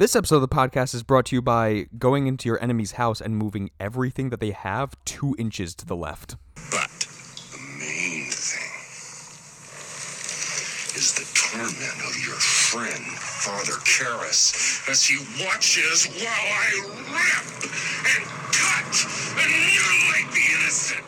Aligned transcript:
This 0.00 0.16
episode 0.16 0.36
of 0.36 0.40
the 0.40 0.48
podcast 0.48 0.94
is 0.94 1.02
brought 1.02 1.26
to 1.26 1.36
you 1.36 1.42
by 1.42 1.84
going 1.98 2.26
into 2.26 2.48
your 2.48 2.58
enemy's 2.62 2.92
house 2.92 3.20
and 3.20 3.36
moving 3.36 3.68
everything 3.78 4.30
that 4.30 4.40
they 4.40 4.52
have 4.52 4.96
two 5.04 5.36
inches 5.38 5.74
to 5.74 5.84
the 5.84 5.94
left. 5.94 6.36
But 6.70 6.88
the 7.52 7.60
main 7.76 8.24
thing 8.32 8.72
is 10.96 11.12
the 11.20 11.28
torment 11.36 12.00
of 12.08 12.16
your 12.24 12.40
friend, 12.40 13.04
Father 13.20 13.76
Karras, 13.84 14.88
as 14.88 15.04
he 15.04 15.18
watches 15.44 16.06
while 16.06 16.32
I 16.32 16.80
rip 17.12 17.68
and 18.16 18.24
cut 18.56 19.04
and 19.36 19.52
mutilate 19.52 20.32
the 20.32 20.48
innocent, 20.62 21.04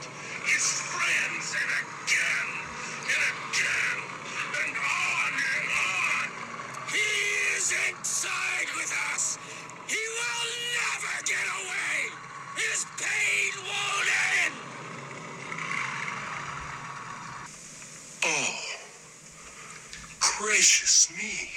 gracious 20.52 21.10
me. 21.16 21.48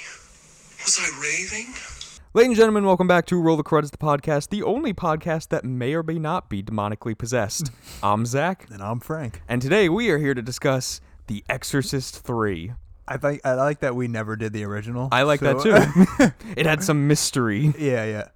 Was 0.82 0.98
I 0.98 1.20
raving? 1.20 1.74
Ladies 2.32 2.48
and 2.48 2.56
gentlemen, 2.56 2.86
welcome 2.86 3.06
back 3.06 3.26
to 3.26 3.38
Roll 3.38 3.58
the 3.58 3.62
Credits, 3.62 3.90
the 3.90 3.98
podcast, 3.98 4.48
the 4.48 4.62
only 4.62 4.94
podcast 4.94 5.48
that 5.50 5.66
may 5.66 5.92
or 5.92 6.02
may 6.02 6.18
not 6.18 6.48
be 6.48 6.62
demonically 6.62 7.16
possessed. 7.16 7.70
I'm 8.02 8.24
Zach, 8.24 8.66
And 8.70 8.80
I'm 8.82 9.00
Frank. 9.00 9.42
and 9.50 9.60
today 9.60 9.90
we 9.90 10.08
are 10.08 10.16
here 10.16 10.32
to 10.32 10.40
discuss 10.40 11.02
The 11.26 11.44
Exorcist 11.50 12.20
3. 12.24 12.72
I 13.06 13.18
think 13.18 13.42
I 13.44 13.52
like 13.52 13.80
that 13.80 13.94
we 13.94 14.08
never 14.08 14.34
did 14.34 14.54
the 14.54 14.64
original. 14.64 15.10
I 15.12 15.24
like 15.24 15.40
that 15.40 15.60
so- 15.60 16.28
too. 16.28 16.32
it 16.56 16.64
had 16.64 16.82
some 16.82 17.06
mystery. 17.06 17.74
yeah, 17.78 18.02
yeah. 18.06 18.28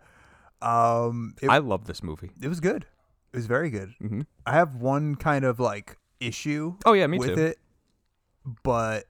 Um, 0.61 1.37
it, 1.41 1.49
I 1.49 1.57
love 1.57 1.87
this 1.87 2.03
movie. 2.03 2.33
it 2.43 2.49
was 2.49 2.61
good. 2.61 2.85
It 3.33 3.37
was 3.37 3.47
very 3.47 3.71
good. 3.71 3.95
Mhm. 4.03 4.27
I 4.45 4.53
have 4.53 4.75
one 4.77 5.15
kind 5.15 5.47
of 5.47 5.59
like 5.59 5.97
issue. 6.21 6.75
Oh, 6.85 6.93
yeah, 6.93 7.07
me 7.07 7.17
with 7.19 7.37
too. 7.37 7.41
it, 7.47 7.59
but 8.63 9.07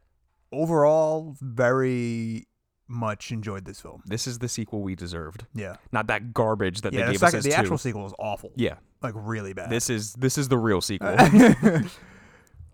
overall, 0.52 1.36
very 1.40 2.46
much 2.88 3.30
enjoyed 3.30 3.64
this 3.64 3.80
film. 3.80 4.02
This 4.06 4.26
is 4.26 4.38
the 4.40 4.48
sequel 4.48 4.82
we 4.82 4.94
deserved. 4.96 5.46
Yeah, 5.54 5.76
Not 5.92 6.08
that 6.08 6.32
garbage 6.34 6.80
that 6.80 6.92
yeah. 6.92 7.00
they 7.00 7.06
The, 7.06 7.12
gave 7.12 7.20
second, 7.20 7.38
us 7.38 7.44
the 7.44 7.50
as 7.52 7.58
actual 7.58 7.78
sequel 7.78 8.02
was 8.02 8.14
awful. 8.18 8.50
Yeah, 8.56 8.74
like 9.02 9.14
really 9.16 9.52
bad. 9.52 9.70
this 9.70 9.88
is 9.88 10.12
this 10.14 10.36
is 10.38 10.48
the 10.48 10.58
real 10.58 10.80
sequel. 10.80 11.16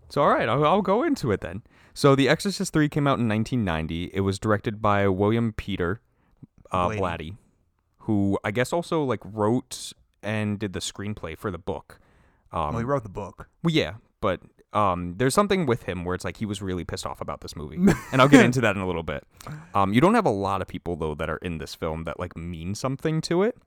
So 0.09 0.21
all 0.21 0.29
right, 0.29 0.47
I'll, 0.47 0.63
I'll 0.65 0.81
go 0.81 1.03
into 1.03 1.31
it 1.33 1.41
then. 1.41 1.63
So 1.93 2.15
The 2.15 2.29
Exorcist 2.29 2.71
3 2.71 2.87
came 2.87 3.07
out 3.07 3.19
in 3.19 3.27
1990. 3.27 4.11
It 4.13 4.21
was 4.21 4.39
directed 4.39 4.81
by 4.81 5.05
William 5.09 5.51
Peter 5.51 5.99
uh, 6.71 6.87
Blatty. 6.87 6.97
Blatty, 6.99 7.37
who 7.99 8.39
I 8.43 8.51
guess 8.51 8.71
also 8.71 9.03
like 9.03 9.19
wrote 9.25 9.91
and 10.23 10.57
did 10.59 10.71
the 10.71 10.79
screenplay 10.79 11.37
for 11.37 11.51
the 11.51 11.57
book. 11.57 11.99
Um, 12.53 12.69
well, 12.69 12.77
he 12.79 12.85
wrote 12.85 13.03
the 13.03 13.09
book. 13.09 13.49
well, 13.63 13.73
yeah, 13.73 13.95
but 14.21 14.39
um, 14.73 15.15
there's 15.17 15.33
something 15.33 15.65
with 15.65 15.83
him 15.83 16.03
where 16.05 16.13
it's 16.15 16.25
like 16.25 16.37
he 16.37 16.45
was 16.45 16.61
really 16.61 16.83
pissed 16.83 17.05
off 17.05 17.21
about 17.21 17.41
this 17.41 17.55
movie, 17.55 17.77
and 18.11 18.21
I'll 18.21 18.27
get 18.27 18.45
into 18.45 18.61
that 18.61 18.75
in 18.75 18.81
a 18.81 18.87
little 18.87 19.03
bit. 19.03 19.23
Um, 19.73 19.93
you 19.93 20.01
don't 20.01 20.13
have 20.13 20.25
a 20.25 20.31
lot 20.31 20.61
of 20.61 20.67
people 20.67 20.95
though 20.95 21.15
that 21.15 21.29
are 21.29 21.37
in 21.37 21.57
this 21.57 21.73
film 21.75 22.03
that 22.03 22.19
like 22.19 22.35
mean 22.35 22.75
something 22.75 23.21
to 23.21 23.43
it. 23.43 23.57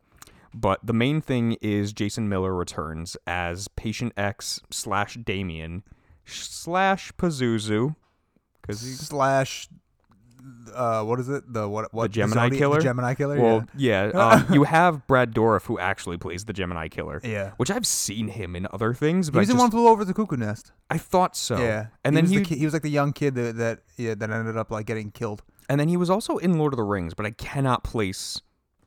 But 0.52 0.84
the 0.84 0.92
main 0.92 1.20
thing 1.20 1.56
is 1.60 1.92
Jason 1.92 2.28
Miller 2.28 2.54
returns 2.54 3.16
as 3.26 3.68
Patient 3.68 4.12
X 4.16 4.60
slash 4.70 5.14
Damien 5.14 5.84
slash 6.24 7.12
Pazuzu 7.12 7.94
because 8.60 8.80
slash. 8.80 9.68
Uh, 10.74 11.02
what 11.04 11.18
is 11.20 11.28
it? 11.28 11.52
The 11.52 11.68
what? 11.68 11.92
What? 11.92 12.10
Gemini 12.10 12.48
Zodi- 12.50 12.58
killer? 12.58 12.76
The 12.78 12.82
Gemini 12.84 13.14
killer. 13.14 13.40
well, 13.40 13.64
yeah. 13.76 14.04
um, 14.14 14.54
you 14.54 14.64
have 14.64 15.06
Brad 15.06 15.34
Dourif 15.34 15.64
who 15.66 15.78
actually 15.78 16.16
plays 16.16 16.44
the 16.44 16.52
Gemini 16.52 16.88
Killer. 16.88 17.20
yeah. 17.24 17.30
Yeah. 17.30 17.50
Which 17.56 17.70
I've 17.70 17.86
seen 17.86 18.28
him 18.28 18.54
in 18.56 18.66
other 18.72 18.92
things, 18.94 19.26
He 19.26 19.32
but 19.32 19.38
I, 19.38 19.40
was 19.40 19.50
in 19.50 19.54
just- 19.56 19.62
One 19.62 19.70
Flew 19.70 19.88
Over 19.88 20.04
the 20.04 20.14
Cuckoo 20.14 20.36
Nest. 20.36 20.72
I 20.90 20.98
thought 20.98 21.36
so. 21.36 21.58
Yeah, 21.58 21.86
and 22.04 22.14
he 22.14 22.16
then 22.16 22.24
was 22.24 22.30
he, 22.30 22.38
the 22.38 22.56
he 22.56 22.64
was 22.64 22.72
like 22.72 22.82
the 22.82 22.90
young 22.90 23.12
kid 23.12 23.34
that, 23.36 23.56
that 23.56 23.80
yeah 23.96 24.14
that 24.14 24.30
ended 24.30 24.56
up 24.56 24.70
like 24.70 24.86
getting 24.86 25.10
killed. 25.10 25.42
and 25.68 25.78
then 25.80 25.88
he 25.88 25.96
was 25.96 26.10
also 26.10 26.38
in 26.38 26.58
Lord 26.58 26.72
of 26.72 26.76
the 26.78 26.82
Rings, 26.84 27.14
but 27.14 27.26
I 27.26 27.30
cannot 27.32 27.84
place 27.84 28.40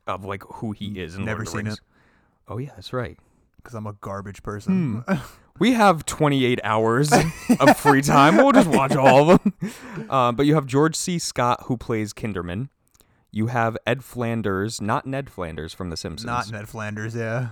of 0.07 0.25
like 0.25 0.43
who 0.55 0.71
he 0.73 0.99
is 0.99 1.15
in 1.15 1.25
Never 1.25 1.43
Lord 1.43 1.47
of 1.47 1.53
the 1.53 1.57
seen 1.59 1.65
Rings. 1.67 1.81
Oh 2.47 2.57
yeah, 2.57 2.71
that's 2.75 2.91
right. 2.93 3.17
because 3.57 3.73
I'm 3.75 3.87
a 3.87 3.93
garbage 3.93 4.43
person. 4.43 5.03
We 5.63 5.71
have 5.71 6.05
28 6.05 6.59
hours 6.61 7.09
of 7.13 7.77
free 7.77 8.01
time. 8.01 8.35
We'll 8.35 8.51
just 8.51 8.67
watch 8.67 8.97
all 8.97 9.31
of 9.31 9.41
them. 9.41 9.53
Uh, 10.09 10.33
but 10.33 10.45
you 10.45 10.55
have 10.55 10.65
George 10.65 10.93
C. 10.93 11.17
Scott 11.17 11.63
who 11.67 11.77
plays 11.77 12.11
Kinderman. 12.11 12.67
You 13.31 13.47
have 13.47 13.77
Ed 13.87 14.03
Flanders, 14.03 14.81
not 14.81 15.05
Ned 15.05 15.29
Flanders 15.29 15.73
from 15.73 15.89
The 15.89 15.95
Simpsons. 15.95 16.25
Not 16.25 16.51
Ned 16.51 16.67
Flanders, 16.67 17.15
yeah. 17.15 17.51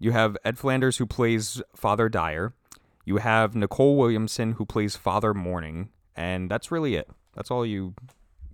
You 0.00 0.12
have 0.12 0.38
Ed 0.42 0.56
Flanders 0.56 0.96
who 0.96 1.04
plays 1.04 1.60
Father 1.76 2.08
Dyer. 2.08 2.54
You 3.04 3.18
have 3.18 3.54
Nicole 3.54 3.98
Williamson 3.98 4.52
who 4.52 4.64
plays 4.64 4.96
Father 4.96 5.34
Morning, 5.34 5.90
and 6.16 6.50
that's 6.50 6.72
really 6.72 6.94
it. 6.94 7.10
That's 7.34 7.50
all 7.50 7.66
you 7.66 7.92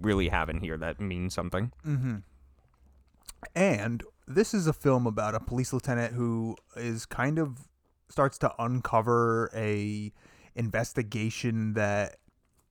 really 0.00 0.30
have 0.30 0.48
in 0.48 0.58
here 0.58 0.76
that 0.78 0.98
means 1.00 1.32
something. 1.32 1.70
And 3.54 4.02
this 4.26 4.52
is 4.52 4.66
a 4.66 4.72
film 4.72 5.06
about 5.06 5.36
a 5.36 5.40
police 5.40 5.72
lieutenant 5.72 6.14
who 6.14 6.56
is 6.74 7.06
kind 7.06 7.38
of 7.38 7.69
starts 8.10 8.38
to 8.38 8.52
uncover 8.58 9.50
a 9.54 10.12
investigation 10.54 11.74
that 11.74 12.16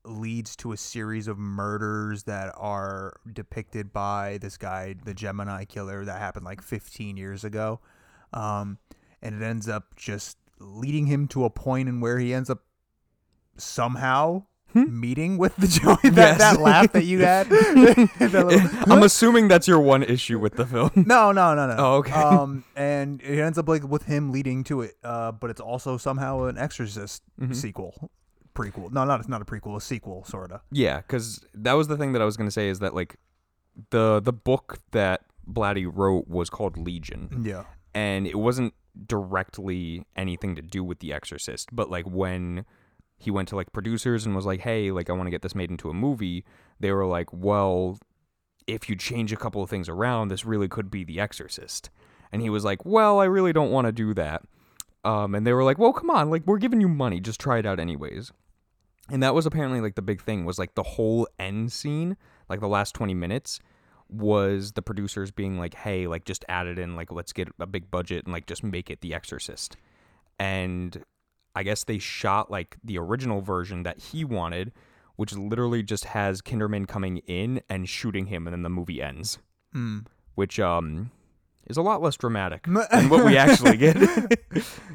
leads 0.06 0.56
to 0.58 0.72
a 0.72 0.78
series 0.78 1.28
of 1.28 1.38
murders 1.38 2.24
that 2.24 2.54
are 2.58 3.20
depicted 3.32 3.92
by 3.92 4.38
this 4.42 4.58
guy, 4.58 4.96
the 5.04 5.14
Gemini 5.14 5.66
killer, 5.66 6.06
that 6.06 6.20
happened 6.20 6.46
like 6.46 6.62
15 6.62 7.18
years 7.18 7.44
ago. 7.44 7.80
Um, 8.34 8.78
and 9.22 9.42
it 9.42 9.46
ends 9.46 9.68
up 9.68 9.96
just 9.96 10.38
leading 10.60 11.06
him 11.06 11.28
to 11.30 11.46
a 11.46 11.50
point 11.50 11.90
in 11.90 12.00
where 12.00 12.20
he 12.20 12.34
ends 12.34 12.50
up 12.50 12.64
somehow 13.58 14.46
meeting 14.74 15.38
with 15.38 15.56
the 15.58 15.68
Joey. 15.80 15.96
That, 16.12 16.12
Hmm? 16.12 16.18
Yes. 16.18 16.38
that 16.40 16.60
laugh 16.62 16.92
that 16.94 17.06
you 17.06 17.20
had. 17.20 17.50
Little- 18.20 18.52
I'm 18.92 19.04
assuming 19.04 19.48
that's 19.48 19.68
your 19.68 19.80
one 19.80 20.04
issue 20.04 20.40
with 20.40 20.56
the 20.56 20.66
film. 20.66 20.92
no, 20.96 21.32
no, 21.32 21.56
no, 21.56 21.68
no. 21.68 21.76
Oh, 21.78 21.94
okay. 21.98 22.12
Um, 22.12 22.64
and 22.76 23.22
it 23.22 23.40
ends 23.40 23.58
up 23.58 23.68
like 23.68 23.84
with 23.84 24.04
him 24.04 24.32
leading 24.32 24.64
to 24.66 24.82
it. 24.82 24.96
Uh, 25.04 25.32
but 25.32 25.50
it's 25.50 25.62
also 25.62 25.98
somehow 25.98 26.44
an 26.46 26.58
Exorcist 26.58 27.24
Mm-hmm. 27.40 27.54
sequel, 27.54 28.12
prequel. 28.56 28.92
No, 28.92 29.06
not 29.06 29.20
it's 29.20 29.30
not 29.30 29.42
a 29.42 29.46
prequel, 29.46 29.76
a 29.78 29.82
sequel, 29.82 30.24
sorta. 30.26 30.62
Yeah, 30.72 30.98
because 30.98 31.44
that 31.54 31.74
was 31.74 31.88
the 31.88 31.96
thing 31.98 32.12
that 32.14 32.22
I 32.22 32.26
was 32.26 32.36
gonna 32.38 32.52
say 32.52 32.68
is 32.70 32.80
that 32.80 32.94
like 32.94 33.16
the 33.92 34.20
the 34.20 34.34
book 34.34 34.80
that 34.92 35.22
Blatty 35.50 35.90
wrote 35.92 36.28
was 36.28 36.50
called 36.50 36.78
Legion, 36.78 37.44
Yeah. 37.46 37.64
and 37.96 38.28
it 38.28 38.38
wasn't 38.38 38.74
directly 39.08 40.06
anything 40.16 40.56
to 40.56 40.62
do 40.62 40.84
with 40.84 41.00
The 41.00 41.14
Exorcist, 41.14 41.70
but 41.72 41.90
like 41.90 42.06
when 42.06 42.66
he 43.20 43.30
went 43.30 43.50
to 43.50 43.56
like 43.56 43.72
producers 43.74 44.26
and 44.26 44.36
was 44.36 44.46
like, 44.46 44.62
"Hey, 44.62 44.92
like 44.92 45.10
I 45.10 45.14
want 45.14 45.28
to 45.28 45.32
get 45.32 45.42
this 45.42 45.56
made 45.56 45.70
into 45.70 45.90
a 45.90 45.94
movie," 45.94 46.46
they 46.80 46.92
were 46.92 47.06
like, 47.06 47.32
"Well, 47.32 48.00
if 48.66 48.90
you 48.90 48.96
change 48.96 49.32
a 49.34 49.38
couple 49.38 49.62
of 49.62 49.70
things 49.70 49.90
around, 49.90 50.30
this 50.30 50.46
really 50.46 50.68
could 50.68 50.90
be 50.90 51.04
The 51.04 51.20
Exorcist." 51.20 51.90
And 52.32 52.42
he 52.42 52.50
was 52.50 52.64
like, 52.64 52.86
"Well, 52.86 53.20
I 53.20 53.26
really 53.26 53.54
don't 53.54 53.72
want 53.72 53.86
to 53.86 53.92
do 53.92 54.14
that." 54.14 54.44
Um, 55.04 55.36
and 55.36 55.46
they 55.46 55.54
were 55.54 55.64
like, 55.64 55.78
"Well, 55.78 55.94
come 55.94 56.10
on, 56.10 56.30
like 56.30 56.44
we're 56.46 56.58
giving 56.58 56.82
you 56.82 56.88
money, 56.88 57.20
just 57.20 57.40
try 57.40 57.60
it 57.60 57.66
out 57.66 57.80
anyways." 57.80 58.32
And 59.10 59.24
that 59.24 59.34
was 59.34 59.46
apparently 59.46 59.82
like 59.82 59.96
the 59.96 60.02
big 60.02 60.22
thing 60.22 60.46
was 60.46 60.60
like 60.60 60.76
the 60.76 60.84
whole 60.84 61.28
end 61.38 61.72
scene, 61.72 62.16
like 62.48 62.60
the 62.60 62.68
last 62.68 62.94
20 62.94 63.14
minutes 63.14 63.60
was 64.08 64.74
the 64.74 64.82
producers 64.82 65.32
being 65.32 65.58
like, 65.58 65.74
"Hey, 65.74 66.08
like 66.08 66.26
just 66.26 66.46
add 66.48 66.68
it 66.68 66.80
in, 66.80 66.96
like 66.96 67.12
let's 67.12 67.34
get 67.34 67.50
a 67.60 67.68
big 67.68 67.92
budget 67.92 68.26
and 68.26 68.34
like 68.34 68.48
just 68.48 68.64
make 68.64 68.90
it 68.90 69.02
The 69.02 69.14
Exorcist." 69.14 69.76
And 70.40 71.04
I 71.56 71.64
guess 71.64 71.84
they 71.84 71.98
shot 72.00 72.52
like 72.52 72.78
the 72.84 72.98
original 72.98 73.42
version 73.42 73.84
that 73.84 74.00
he 74.00 74.24
wanted, 74.24 74.72
which 75.16 75.34
literally 75.34 75.84
just 75.84 76.06
has 76.06 76.42
Kinderman 76.42 76.88
coming 76.88 77.18
in 77.28 77.62
and 77.70 77.90
shooting 77.90 78.28
him 78.28 78.48
and 78.48 78.54
then 78.54 78.64
the 78.64 78.70
movie 78.70 79.02
ends. 79.02 79.40
Mm. 79.76 80.06
Which 80.36 80.60
um 80.60 81.12
is 81.68 81.78
a 81.78 81.82
lot 81.82 82.02
less 82.02 82.16
dramatic 82.18 82.64
than 82.92 83.10
what 83.10 83.26
we 83.26 83.38
actually 83.38 83.78
get. 83.78 83.98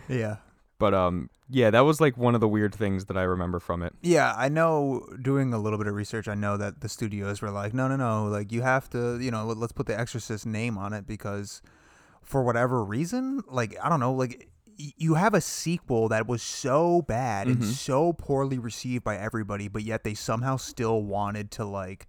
Yeah. 0.09 0.37
but 0.79 0.93
um 0.95 1.31
yeah, 1.51 1.71
that 1.71 1.81
was 1.81 2.01
like 2.01 2.17
one 2.17 2.35
of 2.35 2.41
the 2.41 2.49
weird 2.49 2.75
things 2.75 3.05
that 3.07 3.17
I 3.19 3.23
remember 3.23 3.61
from 3.61 3.83
it. 3.83 3.93
Yeah, 4.03 4.33
I 4.35 4.49
know. 4.49 5.07
Doing 5.21 5.53
a 5.53 5.59
little 5.59 5.79
bit 5.79 5.87
of 5.87 5.95
research, 5.95 6.27
I 6.27 6.35
know 6.35 6.57
that 6.57 6.81
the 6.81 6.89
studios 6.89 7.43
were 7.43 7.51
like, 7.51 7.75
"No, 7.75 7.87
no, 7.87 7.97
no! 7.97 8.27
Like 8.29 8.51
you 8.51 8.63
have 8.63 8.89
to, 8.91 9.19
you 9.21 9.31
know, 9.31 9.45
let- 9.45 9.59
let's 9.59 9.73
put 9.73 9.85
the 9.87 9.99
Exorcist 9.99 10.47
name 10.47 10.79
on 10.79 10.95
it 10.95 11.07
because, 11.07 11.61
for 12.23 12.43
whatever 12.43 12.83
reason, 12.83 13.43
like 13.47 13.77
I 13.83 13.91
don't 13.91 14.01
know, 14.01 14.15
like 14.15 14.49
you 14.77 15.15
have 15.15 15.35
a 15.35 15.41
sequel 15.41 16.09
that 16.09 16.27
was 16.27 16.43
so 16.43 17.03
bad 17.03 17.47
and 17.47 17.65
so 17.65 18.13
poorly 18.13 18.59
received 18.59 19.05
by 19.05 19.17
everybody, 19.17 19.69
but 19.69 19.83
yet 19.83 20.05
they 20.05 20.15
somehow 20.15 20.57
still 20.57 21.03
wanted 21.03 21.51
to 21.53 21.65
like 21.65 22.07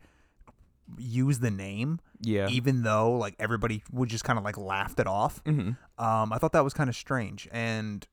use 0.97 1.39
the 1.39 1.51
name, 1.51 2.00
Yeah. 2.21 2.47
even 2.50 2.83
though 2.83 3.12
like 3.13 3.35
everybody 3.39 3.83
would 3.91 4.09
just 4.09 4.23
kind 4.23 4.38
of 4.38 4.45
like 4.45 4.57
laughed 4.57 5.00
it 5.00 5.07
off. 5.07 5.41
hmm 5.45 5.71
Um, 5.97 6.33
I 6.33 6.38
thought 6.39 6.51
that 6.53 6.63
was 6.63 6.73
kind 6.73 6.89
of 6.89 6.95
strange. 6.95 7.47
And 7.51 8.06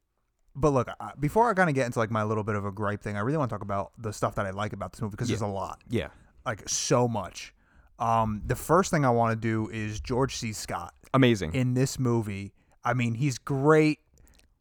but 0.54 0.70
look, 0.70 0.88
I- 1.00 1.12
before 1.18 1.48
I 1.50 1.54
kind 1.54 1.68
of 1.70 1.74
get 1.74 1.86
into 1.86 1.98
like 1.98 2.10
my 2.10 2.22
little 2.22 2.44
bit 2.44 2.54
of 2.56 2.64
a 2.64 2.72
gripe 2.72 3.02
thing, 3.02 3.16
I 3.16 3.20
really 3.20 3.38
want 3.38 3.48
to 3.50 3.54
talk 3.54 3.62
about 3.62 3.92
the 3.98 4.12
stuff 4.12 4.34
that 4.36 4.46
I 4.46 4.50
like 4.50 4.72
about 4.72 4.92
this 4.92 5.00
movie 5.00 5.12
because 5.12 5.28
Yeah. 5.30 5.34
there's 5.36 5.42
a 5.42 5.46
lot, 5.52 5.80
Yeah. 5.88 6.08
like 6.44 6.68
so 6.68 7.08
much. 7.08 7.54
Um, 7.98 8.42
the 8.46 8.56
first 8.56 8.90
thing 8.90 9.04
I 9.04 9.10
want 9.10 9.32
to 9.32 9.36
do 9.36 9.70
is 9.72 10.00
George 10.00 10.36
C. 10.36 10.52
Scott 10.52 10.92
Amazing. 11.14 11.54
in 11.54 11.74
this 11.74 11.98
movie. 11.98 12.52
I 12.84 12.94
mean, 12.94 13.14
he's 13.14 13.38
great 13.38 14.00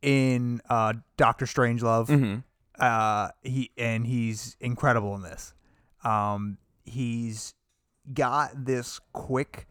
in 0.01 0.61
uh, 0.69 0.93
Doctor 1.17 1.45
Strangelove. 1.45 2.07
hmm 2.07 2.39
Uh, 2.79 3.29
he 3.43 3.71
and 3.77 4.07
he's 4.07 4.55
incredible 4.59 5.13
in 5.15 5.21
this. 5.21 5.53
Um, 6.03 6.57
he's 6.83 7.53
got 8.11 8.65
this 8.65 8.99
quick 9.13 9.67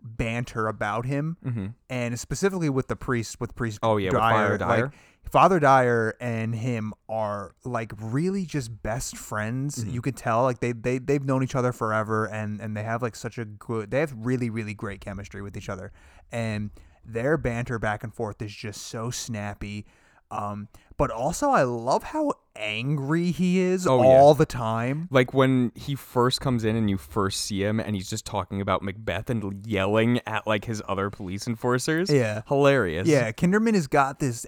banter 0.00 0.68
about 0.68 1.06
him, 1.06 1.36
hmm 1.42 1.66
and 1.90 2.18
specifically 2.18 2.68
with 2.70 2.86
the 2.86 2.94
priest, 2.94 3.40
with 3.40 3.54
priest. 3.56 3.80
Oh, 3.82 3.96
yeah, 3.96 4.10
with 4.10 4.18
Father 4.20 4.58
Dyer. 4.58 4.82
Like, 4.84 4.92
Father 5.28 5.58
Dyer 5.58 6.14
and 6.20 6.54
him 6.54 6.94
are 7.08 7.56
like 7.64 7.92
really 8.00 8.46
just 8.46 8.82
best 8.84 9.16
friends. 9.16 9.78
Mm-hmm. 9.78 9.90
You 9.90 10.00
could 10.00 10.16
tell 10.16 10.44
like 10.44 10.60
they 10.60 10.70
they 10.70 10.98
they've 10.98 11.24
known 11.24 11.42
each 11.42 11.56
other 11.56 11.72
forever, 11.72 12.26
and 12.26 12.60
and 12.60 12.76
they 12.76 12.84
have 12.84 13.02
like 13.02 13.16
such 13.16 13.36
a 13.38 13.44
good. 13.44 13.90
They 13.90 13.98
have 13.98 14.14
really 14.16 14.50
really 14.50 14.74
great 14.74 15.00
chemistry 15.00 15.42
with 15.42 15.56
each 15.56 15.68
other, 15.68 15.90
and 16.30 16.70
their 17.06 17.36
banter 17.36 17.78
back 17.78 18.02
and 18.04 18.12
forth 18.14 18.40
is 18.42 18.54
just 18.54 18.82
so 18.88 19.10
snappy. 19.10 19.86
Um, 20.30 20.68
but 20.96 21.10
also 21.12 21.50
I 21.50 21.62
love 21.62 22.02
how 22.02 22.32
angry 22.56 23.30
he 23.30 23.58
is 23.60 23.86
Oh, 23.86 24.02
yeah. 24.02 24.08
all 24.08 24.34
the 24.34 24.46
time. 24.46 25.06
Like 25.12 25.32
when 25.32 25.70
he 25.76 25.94
first 25.94 26.40
comes 26.40 26.64
in 26.64 26.74
and 26.74 26.90
you 26.90 26.96
first 26.98 27.42
see 27.42 27.62
him 27.62 27.78
and 27.78 27.94
he's 27.94 28.10
just 28.10 28.26
talking 28.26 28.60
about 28.60 28.82
Macbeth 28.82 29.30
and 29.30 29.64
yelling 29.66 30.20
at 30.26 30.44
like 30.46 30.64
his 30.64 30.82
other 30.88 31.10
police 31.10 31.46
enforcers. 31.46 32.10
Yeah. 32.10 32.42
Hilarious. 32.48 33.06
Yeah, 33.06 33.30
Kinderman 33.30 33.74
has 33.74 33.86
got 33.86 34.18
this 34.18 34.46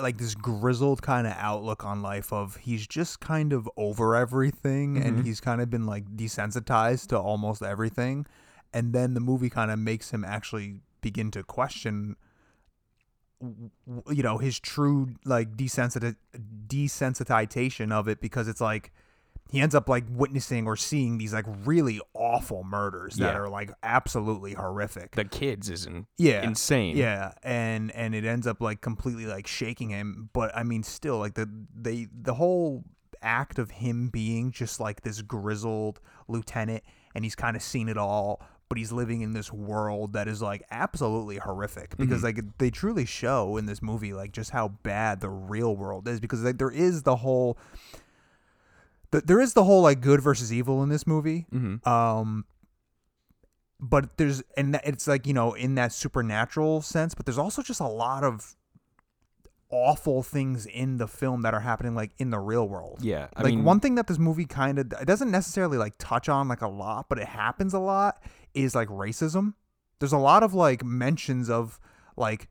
like 0.00 0.18
this 0.18 0.34
grizzled 0.34 1.02
kind 1.02 1.26
of 1.26 1.32
outlook 1.36 1.84
on 1.84 2.02
life 2.02 2.32
of 2.32 2.56
he's 2.56 2.86
just 2.86 3.20
kind 3.20 3.52
of 3.52 3.68
over 3.76 4.14
everything 4.16 4.98
and 4.98 5.24
he's 5.24 5.40
kind 5.40 5.60
of 5.60 5.70
been 5.70 5.86
like 5.86 6.04
desensitized 6.16 7.08
to 7.08 7.18
almost 7.18 7.62
everything 7.62 8.26
and 8.72 8.92
then 8.92 9.14
the 9.14 9.20
movie 9.20 9.48
kind 9.48 9.70
of 9.70 9.78
makes 9.78 10.10
him 10.10 10.24
actually 10.24 10.80
begin 11.08 11.30
to 11.30 11.42
question 11.42 12.16
you 14.10 14.22
know 14.22 14.38
his 14.38 14.58
true 14.58 15.10
like 15.24 15.56
desensit 15.56 16.16
desensitization 16.66 17.92
of 17.92 18.08
it 18.08 18.20
because 18.20 18.48
it's 18.48 18.60
like 18.60 18.92
he 19.50 19.60
ends 19.60 19.74
up 19.74 19.88
like 19.88 20.04
witnessing 20.10 20.66
or 20.66 20.76
seeing 20.76 21.16
these 21.18 21.32
like 21.32 21.46
really 21.64 22.00
awful 22.14 22.64
murders 22.64 23.14
that 23.16 23.32
Yeah. 23.34 23.38
are 23.40 23.48
like 23.48 23.70
absolutely 23.82 24.54
horrific 24.54 25.12
The 25.14 25.24
kids 25.24 25.70
isn't 25.70 26.06
yeah 26.18 26.42
insane. 26.42 26.96
yeah 26.96 27.32
and 27.42 27.90
and 27.92 28.14
it 28.14 28.24
ends 28.24 28.46
up 28.46 28.60
like 28.60 28.80
completely 28.80 29.26
like 29.26 29.46
shaking 29.46 29.90
him 29.90 30.30
but 30.32 30.54
i 30.56 30.62
mean 30.64 30.82
still 30.82 31.18
like 31.18 31.34
the 31.34 31.48
they 31.74 32.08
the 32.12 32.34
whole 32.34 32.84
act 33.22 33.58
of 33.58 33.70
him 33.70 34.08
being 34.08 34.50
just 34.52 34.80
like 34.80 35.02
this 35.02 35.22
grizzled 35.22 36.00
lieutenant 36.28 36.82
and 37.14 37.24
he's 37.24 37.34
kind 37.34 37.56
of 37.56 37.62
seen 37.62 37.88
it 37.88 37.96
all 37.96 38.40
but 38.68 38.76
he's 38.78 38.92
living 38.92 39.22
in 39.22 39.32
this 39.32 39.52
world 39.52 40.12
that 40.12 40.28
is 40.28 40.42
like 40.42 40.62
absolutely 40.70 41.36
horrific 41.38 41.96
because 41.96 42.22
like 42.22 42.40
they 42.58 42.70
truly 42.70 43.06
show 43.06 43.56
in 43.56 43.66
this 43.66 43.80
movie 43.80 44.12
like 44.12 44.32
just 44.32 44.50
how 44.50 44.68
bad 44.82 45.20
the 45.20 45.28
real 45.30 45.74
world 45.74 46.06
is 46.06 46.20
because 46.20 46.42
like 46.42 46.58
there 46.58 46.70
is 46.70 47.02
the 47.04 47.16
whole 47.16 47.56
th- 49.12 49.24
there 49.24 49.40
is 49.40 49.54
the 49.54 49.64
whole 49.64 49.82
like 49.82 50.00
good 50.00 50.20
versus 50.20 50.52
evil 50.52 50.82
in 50.82 50.88
this 50.88 51.06
movie 51.06 51.46
Mm-hmm. 51.52 51.88
um 51.88 52.44
but 53.80 54.16
there's 54.16 54.42
and 54.56 54.74
that- 54.74 54.86
it's 54.86 55.06
like 55.06 55.26
you 55.26 55.32
know 55.32 55.54
in 55.54 55.74
that 55.76 55.92
supernatural 55.92 56.82
sense 56.82 57.14
but 57.14 57.24
there's 57.26 57.38
also 57.38 57.62
just 57.62 57.80
a 57.80 57.86
lot 57.86 58.24
of 58.24 58.54
awful 59.70 60.22
things 60.22 60.64
in 60.64 60.96
the 60.96 61.06
film 61.06 61.42
that 61.42 61.52
are 61.52 61.60
happening 61.60 61.94
like 61.94 62.10
in 62.18 62.30
the 62.30 62.38
real 62.38 62.66
world 62.66 62.98
Yeah. 63.02 63.28
I 63.36 63.42
like 63.42 63.54
mean, 63.54 63.64
one 63.64 63.80
thing 63.80 63.96
that 63.96 64.06
this 64.06 64.18
movie 64.18 64.46
kind 64.46 64.78
of 64.78 64.90
it 64.94 65.04
doesn't 65.06 65.30
necessarily 65.30 65.76
like 65.76 65.92
touch 65.98 66.28
on 66.30 66.48
like 66.48 66.62
a 66.62 66.68
lot 66.68 67.06
but 67.10 67.18
it 67.18 67.26
happens 67.28 67.74
a 67.74 67.78
lot 67.78 68.22
is 68.64 68.74
like 68.74 68.88
racism. 68.88 69.54
There's 69.98 70.12
a 70.12 70.18
lot 70.18 70.42
of 70.42 70.54
like 70.54 70.84
mentions 70.84 71.50
of 71.50 71.78
like 72.16 72.48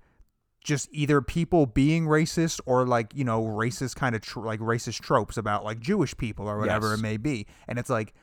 just 0.63 0.89
either 0.91 1.21
people 1.21 1.65
being 1.65 2.05
racist 2.05 2.59
or 2.65 2.85
like 2.85 3.13
you 3.15 3.23
know 3.23 3.41
racist 3.41 3.95
kind 3.95 4.15
of 4.15 4.21
tr- 4.21 4.41
like 4.41 4.59
racist 4.59 4.99
tropes 5.01 5.37
about 5.37 5.63
like 5.63 5.79
jewish 5.79 6.15
people 6.17 6.45
or 6.45 6.59
whatever 6.59 6.89
Yes. 6.89 6.99
it 6.99 7.01
may 7.01 7.17
be. 7.17 7.47
And 7.67 7.79
it's 7.79 7.89
like 7.89 8.13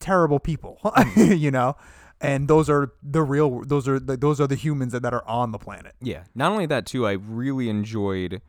terrible 0.00 0.40
people 0.40 0.78
mm-hmm. 0.84 1.32
you 1.32 1.50
know? 1.50 1.76
And 2.20 2.48
those 2.48 2.68
are 2.68 2.92
the 3.00 3.22
real 3.22 3.62
those 3.64 3.86
are 3.86 4.00
the, 4.00 4.16
those 4.16 4.40
are 4.40 4.48
the 4.48 4.56
humans 4.56 4.92
that, 4.92 5.02
that 5.02 5.14
are 5.14 5.26
on 5.26 5.52
the 5.52 5.58
planet. 5.58 5.94
Yeah. 6.00 6.24
Not 6.34 6.50
only 6.50 6.66
that 6.66 6.84
too, 6.84 7.06
I 7.06 7.12
really 7.12 7.68
enjoyed 7.68 8.42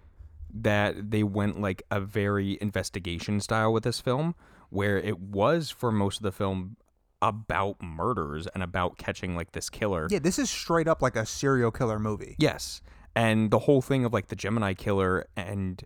that 0.52 1.12
they 1.12 1.22
went 1.22 1.62
like 1.62 1.84
a 1.92 2.00
very 2.00 2.58
investigation 2.62 3.40
style 3.40 3.72
with 3.72 3.84
this 3.84 4.00
film, 4.02 4.34
where 4.72 4.98
it 4.98 5.20
was 5.20 5.70
for 5.70 5.92
most 5.92 6.18
of 6.18 6.24
the 6.24 6.32
film 6.32 6.78
about 7.22 7.82
murders 7.82 8.48
and 8.48 8.64
about 8.64 8.98
catching 8.98 9.36
like 9.36 9.52
this 9.52 9.70
killer. 9.70 10.08
yeah 10.10 10.20
this 10.20 10.40
is 10.40 10.50
straight 10.50 10.88
up 10.88 11.02
like 11.02 11.16
a 11.16 11.26
serial 11.26 11.72
killer 11.72 12.00
movie 12.00 12.36
Yes. 12.40 12.82
And 13.16 13.52
the 13.52 13.60
whole 13.60 13.82
thing 13.82 14.06
of 14.06 14.14
like 14.14 14.28
the 14.28 14.36
Gemini 14.36 14.74
killer 14.74 15.26
and 15.36 15.84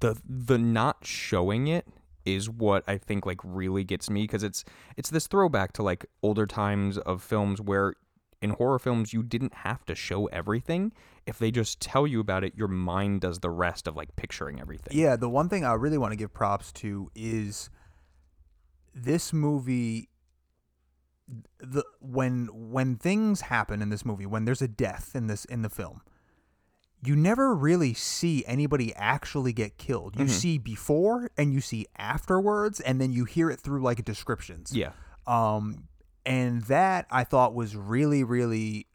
the 0.00 0.16
the 0.26 0.56
not 0.56 0.98
showing 1.04 1.66
it 1.66 1.86
is 2.24 2.48
what 2.48 2.84
I 2.86 2.96
think 2.96 3.26
like 3.26 3.40
really 3.42 3.84
gets 3.84 4.08
me 4.08 4.22
because 4.22 4.42
it's 4.42 4.64
it's 4.96 5.10
this 5.10 5.26
throwback 5.26 5.72
to 5.74 5.82
like 5.82 6.06
older 6.22 6.46
times 6.46 6.96
of 6.98 7.22
films 7.22 7.60
where 7.60 7.94
in 8.40 8.50
horror 8.50 8.78
films 8.78 9.12
you 9.12 9.22
didn't 9.22 9.52
have 9.52 9.84
to 9.86 9.94
show 9.94 10.26
everything 10.26 10.92
if 11.26 11.38
they 11.38 11.50
just 11.50 11.80
tell 11.80 12.06
you 12.06 12.20
about 12.20 12.44
it 12.44 12.54
your 12.56 12.68
mind 12.68 13.20
does 13.20 13.40
the 13.40 13.50
rest 13.50 13.86
of 13.88 13.96
like 13.96 14.14
picturing 14.16 14.60
everything. 14.60 14.96
Yeah, 14.96 15.16
the 15.16 15.28
one 15.28 15.48
thing 15.48 15.64
I 15.64 15.74
really 15.74 15.98
want 15.98 16.12
to 16.12 16.16
give 16.16 16.32
props 16.32 16.72
to 16.74 17.10
is 17.14 17.68
this 18.94 19.32
movie 19.32 20.08
the 21.58 21.84
when 22.00 22.48
when 22.52 22.96
things 22.96 23.42
happen 23.42 23.82
in 23.82 23.90
this 23.90 24.04
movie, 24.04 24.26
when 24.26 24.44
there's 24.44 24.62
a 24.62 24.68
death 24.68 25.12
in 25.14 25.26
this 25.26 25.44
in 25.44 25.62
the 25.62 25.68
film, 25.68 26.00
you 27.02 27.14
never 27.14 27.54
really 27.54 27.94
see 27.94 28.44
anybody 28.46 28.94
actually 28.96 29.52
get 29.52 29.78
killed. 29.78 30.18
You 30.18 30.28
see 30.28 30.58
before 30.58 31.30
and 31.36 31.52
you 31.52 31.60
see 31.60 31.86
afterwards 31.96 32.80
and 32.80 33.00
then 33.00 33.12
you 33.12 33.24
hear 33.24 33.50
it 33.50 33.60
through 33.60 33.82
like 33.82 34.04
descriptions. 34.04 34.74
Yeah. 34.74 34.92
Um, 35.26 35.88
and 36.26 36.62
that 36.62 37.06
I 37.10 37.24
thought 37.24 37.54
was 37.54 37.76
really, 37.76 38.24
really 38.24 38.86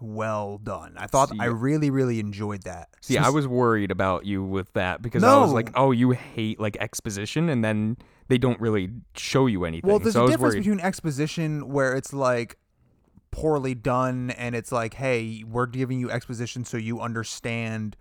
well 0.00 0.58
done. 0.58 0.94
I 0.96 1.06
thought 1.06 1.30
See, 1.30 1.38
I 1.38 1.46
really, 1.46 1.90
really 1.90 2.20
enjoyed 2.20 2.62
that. 2.62 2.88
See, 3.00 3.18
I 3.18 3.28
was 3.28 3.46
worried 3.46 3.90
about 3.90 4.24
you 4.24 4.42
with 4.42 4.72
that 4.74 5.02
because 5.02 5.22
I 5.22 5.38
was 5.38 5.52
like, 5.52 5.70
"Oh, 5.74 5.90
you 5.90 6.10
hate 6.10 6.60
like 6.60 6.76
exposition," 6.78 7.48
and 7.48 7.64
then 7.64 7.96
they 8.28 8.38
don't 8.38 8.60
really 8.60 8.90
show 9.16 9.46
you 9.46 9.64
anything. 9.64 9.88
Well, 9.88 9.98
there's 9.98 10.14
so 10.14 10.26
a 10.26 10.30
difference 10.30 10.54
worried. 10.54 10.64
between 10.64 10.80
exposition 10.80 11.68
where 11.68 11.94
it's 11.94 12.12
like 12.12 12.58
poorly 13.30 13.74
done 13.74 14.30
and 14.30 14.54
it's 14.54 14.72
like, 14.72 14.94
hey, 14.94 15.44
we're 15.46 15.66
giving 15.66 16.00
you 16.00 16.10
exposition 16.10 16.64
so 16.64 16.76
you 16.76 17.00
understand 17.00 17.96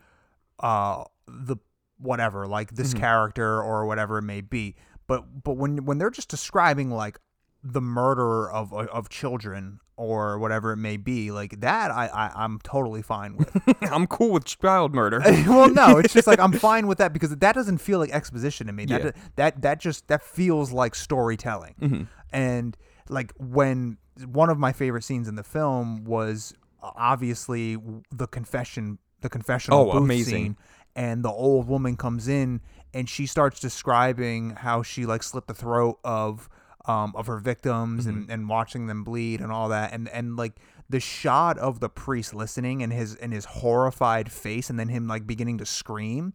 uh 0.59 1.03
the 1.27 1.57
whatever, 1.97 2.47
like 2.47 2.71
this 2.75 2.89
Mm-hmm. 2.91 2.99
character 3.01 3.61
or 3.61 3.85
whatever 3.85 4.17
it 4.19 4.23
may 4.23 4.41
be. 4.41 4.75
But 5.07 5.43
but 5.43 5.57
when 5.57 5.85
when 5.85 5.97
they're 5.97 6.09
just 6.09 6.29
describing 6.29 6.89
like 6.89 7.19
the 7.63 7.81
murder 7.81 8.49
of 8.49 8.73
of 8.73 9.09
children 9.09 9.79
or 9.97 10.37
whatever 10.39 10.71
it 10.73 10.77
may 10.77 10.97
be, 10.97 11.31
like 11.31 11.59
that 11.61 11.91
I, 11.91 12.07
I 12.07 12.43
I'm 12.43 12.59
totally 12.63 13.01
fine 13.01 13.37
with. 13.37 13.55
I'm 13.91 14.07
cool 14.07 14.31
with 14.31 14.45
child 14.45 14.93
murder. 14.93 15.21
well, 15.47 15.69
no, 15.69 15.97
it's 15.97 16.13
just 16.13 16.27
like 16.27 16.39
I'm 16.39 16.51
fine 16.69 16.87
with 16.87 16.97
that 16.97 17.13
because 17.13 17.35
that 17.35 17.55
doesn't 17.55 17.77
feel 17.77 17.99
like 17.99 18.11
exposition 18.11 18.67
to 18.67 18.73
me. 18.73 18.85
That 18.85 19.03
Yeah. 19.03 19.11
that 19.37 19.61
that 19.61 19.79
just 19.79 20.07
that 20.07 20.21
feels 20.23 20.71
like 20.71 20.95
storytelling. 20.95 21.75
Mm-hmm. 21.81 22.03
And 22.31 22.77
like 23.09 23.33
when 23.37 23.97
one 24.25 24.49
of 24.49 24.57
my 24.57 24.71
favorite 24.73 25.03
scenes 25.03 25.27
in 25.27 25.35
the 25.35 25.43
film 25.43 26.03
was 26.05 26.53
uh, 26.83 26.91
obviously 26.95 27.77
the 28.11 28.27
confession, 28.27 28.97
the 29.21 29.29
confessional 29.29 29.79
Oh, 29.79 29.91
booth 29.93 30.03
amazing. 30.03 30.33
scene, 30.33 30.57
and 30.95 31.23
the 31.23 31.29
old 31.31 31.67
woman 31.67 31.97
comes 31.97 32.27
in 32.27 32.61
and 32.93 33.09
she 33.09 33.25
starts 33.25 33.59
describing 33.59 34.51
how 34.51 34.81
she 34.83 35.05
like 35.05 35.23
slit 35.23 35.47
the 35.47 35.53
throat 35.53 35.99
of 36.03 36.49
um 36.87 37.13
of 37.15 37.27
her 37.27 37.37
victims 37.39 38.05
Mm-hmm. 38.05 38.17
and 38.17 38.29
and 38.31 38.49
watching 38.49 38.87
them 38.87 39.03
bleed 39.03 39.41
and 39.41 39.51
all 39.51 39.69
that 39.69 39.93
and 39.93 40.07
and 40.09 40.35
like 40.35 40.53
the 40.89 40.99
shot 40.99 41.57
of 41.57 41.79
the 41.79 41.89
priest 41.89 42.33
listening 42.33 42.83
and 42.83 42.93
his 42.93 43.15
and 43.15 43.33
his 43.33 43.45
horrified 43.45 44.31
face 44.31 44.69
and 44.69 44.79
then 44.79 44.89
him 44.89 45.07
like 45.07 45.25
beginning 45.27 45.57
to 45.59 45.65
scream 45.65 46.33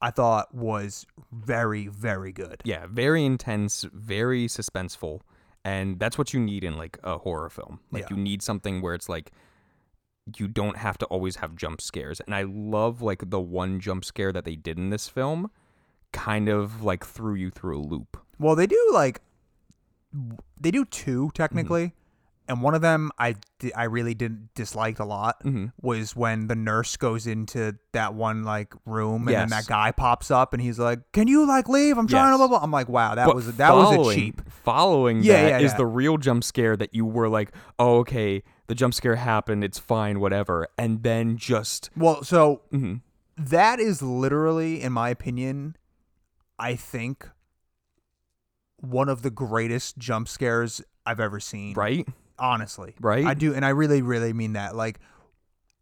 I 0.00 0.12
thought 0.12 0.54
was 0.54 1.06
very 1.32 1.88
very 1.88 2.30
good. 2.32 2.62
Yeah, 2.64 2.86
very 2.88 3.24
intense, 3.24 3.84
very 3.92 4.46
suspenseful, 4.46 5.22
and 5.64 5.98
that's 5.98 6.16
what 6.16 6.32
you 6.32 6.38
need 6.38 6.62
in 6.62 6.76
like 6.76 6.98
a 7.02 7.18
horror 7.18 7.50
film. 7.50 7.80
Like 7.90 8.02
Yeah. 8.04 8.16
you 8.16 8.22
need 8.22 8.40
something 8.42 8.80
where 8.80 8.94
it's 8.94 9.08
like 9.08 9.32
you 10.36 10.46
don't 10.46 10.76
have 10.76 10.98
to 10.98 11.06
always 11.06 11.36
have 11.36 11.56
jump 11.56 11.80
scares. 11.80 12.20
And 12.20 12.32
I 12.34 12.42
love 12.42 13.02
like 13.02 13.30
the 13.30 13.40
one 13.40 13.80
jump 13.80 14.04
scare 14.04 14.32
that 14.32 14.44
they 14.44 14.54
did 14.56 14.78
in 14.78 14.90
this 14.90 15.08
film 15.08 15.50
kind 16.12 16.48
of 16.48 16.82
like 16.84 17.04
threw 17.04 17.34
you 17.34 17.50
through 17.50 17.78
a 17.78 17.82
loop. 17.82 18.18
Well, 18.38 18.54
they 18.54 18.66
do 18.68 18.90
like 18.92 19.20
they 20.60 20.70
do 20.70 20.84
two 20.84 21.30
technically. 21.34 21.92
and 22.48 22.62
one 22.62 22.74
of 22.74 22.80
them 22.80 23.10
I 23.18 23.36
I 23.76 23.84
really 23.84 24.14
didn't 24.14 24.48
disliked 24.54 24.98
a 25.00 25.04
lot 25.04 25.44
Mm-hmm. 25.44 25.66
was 25.82 26.16
when 26.16 26.46
the 26.46 26.56
nurse 26.56 26.96
goes 26.96 27.26
into 27.26 27.76
that 27.92 28.14
one 28.14 28.42
like 28.42 28.72
room 28.86 29.28
and 29.28 29.36
then 29.36 29.48
that 29.50 29.66
guy 29.66 29.92
pops 29.92 30.30
up 30.30 30.54
and 30.54 30.62
he's 30.62 30.78
like, 30.78 31.00
"Can 31.12 31.28
you 31.28 31.46
like 31.46 31.68
leave? 31.68 31.98
I'm 31.98 32.06
trying 32.08 32.32
to 32.32 32.38
blah 32.38 32.48
blah." 32.48 32.60
I'm 32.62 32.70
like, 32.70 32.88
"Wow, 32.88 33.14
that 33.16 33.26
But 33.26 33.34
was 33.36 33.54
that 33.56 33.74
was 33.74 34.08
a 34.08 34.14
cheap." 34.14 34.40
Following 34.50 35.22
Yeah, 35.22 35.42
that 35.42 35.48
yeah, 35.60 35.66
is 35.66 35.72
yeah. 35.72 35.76
the 35.78 35.86
real 35.86 36.16
jump 36.16 36.42
scare 36.42 36.74
that 36.76 36.94
you 36.94 37.04
were 37.04 37.28
like, 37.28 37.52
oh, 37.78 37.98
okay, 37.98 38.42
the 38.66 38.74
jump 38.74 38.94
scare 38.94 39.16
happened, 39.16 39.62
it's 39.62 39.78
fine, 39.78 40.18
whatever, 40.20 40.68
and 40.78 41.02
then 41.02 41.36
just 41.36 41.90
Well, 41.96 42.22
so 42.24 42.62
mhm. 42.72 43.02
that 43.36 43.78
is 43.78 44.00
literally, 44.02 44.80
in 44.82 44.92
my 44.94 45.10
opinion, 45.10 45.76
I 46.58 46.76
think 46.76 47.28
one 48.80 49.08
of 49.08 49.22
the 49.22 49.30
greatest 49.30 49.98
jump 49.98 50.28
scares 50.28 50.80
I've 51.04 51.20
ever 51.20 51.40
seen. 51.40 51.74
right, 51.74 52.06
Honestly. 52.38 52.94
Right? 53.00 53.24
I 53.24 53.34
do, 53.34 53.52
and 53.54 53.64
I 53.64 53.70
really, 53.70 54.00
really 54.02 54.32
mean 54.32 54.52
that. 54.54 54.76
Like 54.76 55.00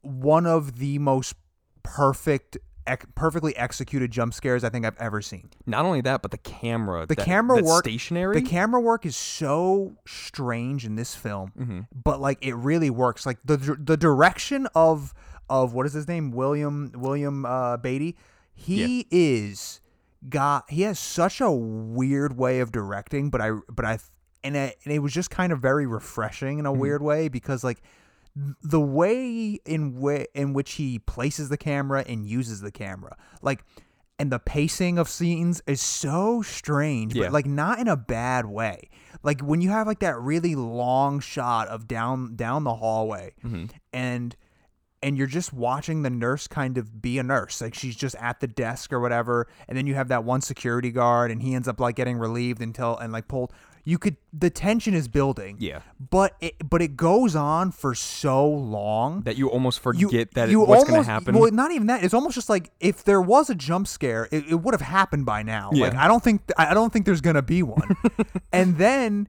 one 0.03 0.47
of 0.47 0.79
the 0.79 0.99
most 0.99 1.35
perfect, 1.83 2.57
ec- 2.87 3.15
perfectly 3.15 3.57
executed 3.57 4.11
jump 4.11 4.33
scares 4.35 4.65
I 4.65 4.69
think 4.71 4.85
I've 4.87 4.97
ever 4.99 5.21
seen. 5.21 5.51
not 5.67 5.85
only 5.85 6.01
that, 6.03 6.23
but 6.23 6.31
the 6.31 6.39
camera, 6.39 7.07
The 7.07 7.15
that- 7.15 7.25
camera 7.25 7.63
work, 7.63 7.85
stationary. 7.85 8.41
The 8.41 8.47
camera 8.49 8.81
work 8.81 9.05
is 9.07 9.17
so 9.17 9.97
strange 10.07 10.85
in 10.87 10.97
this 10.97 11.15
film, 11.15 11.53
Mm-hmm. 11.59 11.81
but 12.05 12.21
like 12.21 12.39
it 12.41 12.55
really 12.57 12.91
works. 12.91 13.27
Like 13.27 13.39
the 13.45 13.57
the 13.79 13.97
direction 13.97 14.67
of 14.75 15.13
of 15.49 15.75
what 15.75 15.87
is 15.87 15.93
his 15.93 16.09
name, 16.09 16.31
William 16.33 16.91
William 16.95 17.45
uh, 17.45 17.77
Beatty. 17.77 18.17
He 18.55 19.07
is 19.11 19.81
got 20.29 20.71
he 20.71 20.83
has 20.83 20.99
such 20.99 21.41
a 21.41 21.51
weird 21.51 22.37
way 22.37 22.61
of 22.61 22.73
directing, 22.73 23.31
but 23.31 23.41
I 23.41 23.53
but 23.69 23.85
I 23.85 23.99
and 24.43 24.57
it, 24.57 24.79
and 24.85 24.93
it 24.93 25.01
was 25.01 25.13
just 25.13 25.31
kind 25.31 25.53
of 25.53 25.61
very 25.61 25.87
refreshing 25.87 26.59
in 26.59 26.67
a 26.67 26.71
mm-hmm. 26.71 26.81
weird 26.81 27.03
way 27.03 27.29
because 27.29 27.65
like 27.65 27.83
the 28.63 28.81
way 28.81 29.59
in 29.65 29.99
way 29.99 30.27
in 30.35 30.53
which 30.53 30.73
he 30.73 30.99
places 30.99 31.49
the 31.49 31.57
camera 31.57 32.05
and 32.07 32.27
uses 32.27 32.61
the 32.61 32.71
camera 32.71 33.17
like 33.41 33.65
and 34.19 34.33
the 34.33 34.39
pacing 34.39 34.99
of 34.99 35.09
scenes 35.09 35.63
is 35.67 35.81
so 35.81 36.43
strange 36.43 37.15
Yeah. 37.15 37.25
but 37.25 37.33
like 37.33 37.47
not 37.47 37.79
in 37.79 37.89
a 37.89 37.97
bad 37.97 38.47
way. 38.47 38.89
Like 39.23 39.41
when 39.41 39.61
you 39.61 39.71
have 39.71 39.87
like 39.87 40.01
that 40.01 40.19
really 40.19 40.55
long 40.55 41.21
shot 41.21 41.69
of 41.69 41.87
down 41.87 42.37
down 42.37 42.65
the 42.65 42.75
hallway 42.75 43.35
mm-hmm. 43.45 43.67
and 43.93 44.37
and 45.03 45.17
you're 45.19 45.27
just 45.27 45.53
watching 45.53 46.03
the 46.03 46.11
nurse 46.11 46.47
kind 46.49 46.79
of 46.79 47.01
be 47.03 47.19
a 47.19 47.23
nurse 47.23 47.61
like 47.61 47.75
she's 47.75 47.95
just 47.97 48.15
at 48.17 48.41
the 48.41 48.47
desk 48.47 48.93
or 48.93 49.01
whatever 49.01 49.47
and 49.69 49.77
then 49.77 49.87
you 49.87 49.95
have 49.95 50.09
that 50.09 50.25
one 50.25 50.41
security 50.41 50.91
guard 50.91 51.31
and 51.31 51.43
he 51.43 51.55
ends 51.55 51.69
up 51.69 51.79
like 51.81 51.95
getting 51.97 52.17
relieved 52.19 52.63
until 52.63 52.97
and 52.97 53.13
like 53.13 53.29
pulled 53.29 53.53
you 53.85 53.99
could 53.99 54.17
the 54.33 54.51
tension 54.51 54.95
is 54.95 55.07
building 55.07 55.57
Yeah. 55.61 55.81
but 56.11 56.35
it 56.41 56.55
but 56.69 56.83
it 56.83 56.97
goes 56.97 57.37
on 57.37 57.71
for 57.71 57.95
so 57.95 58.45
long 58.49 59.21
that 59.23 59.37
you 59.37 59.49
almost 59.49 59.79
you 59.95 60.09
forget 60.09 60.33
that 60.35 60.49
you 60.49 60.63
it, 60.63 60.69
what's 60.69 60.85
going 60.85 61.05
to 61.05 61.09
happen. 61.09 61.39
Well, 61.39 61.53
not 61.53 61.71
even 61.71 61.87
that. 61.87 62.03
It's 62.03 62.13
almost 62.15 62.35
just 62.35 62.49
like 62.49 62.73
if 62.81 63.05
there 63.05 63.21
was 63.23 63.49
a 63.49 63.55
jump 63.55 63.87
scare, 63.87 64.29
it, 64.33 64.45
it 64.49 64.57
would 64.57 64.75
have 64.75 64.81
happened 64.81 65.25
by 65.25 65.45
now. 65.45 65.71
Like 65.73 65.93
Yeah. 65.93 66.05
I 66.05 66.09
don't 66.09 66.23
think 66.25 66.41
I 66.59 66.75
don't 66.75 66.93
think 66.93 67.07
there's 67.07 67.21
gonna 67.21 67.43
be 67.43 67.63
one. 67.63 67.97
and 68.53 68.77
then 68.79 69.29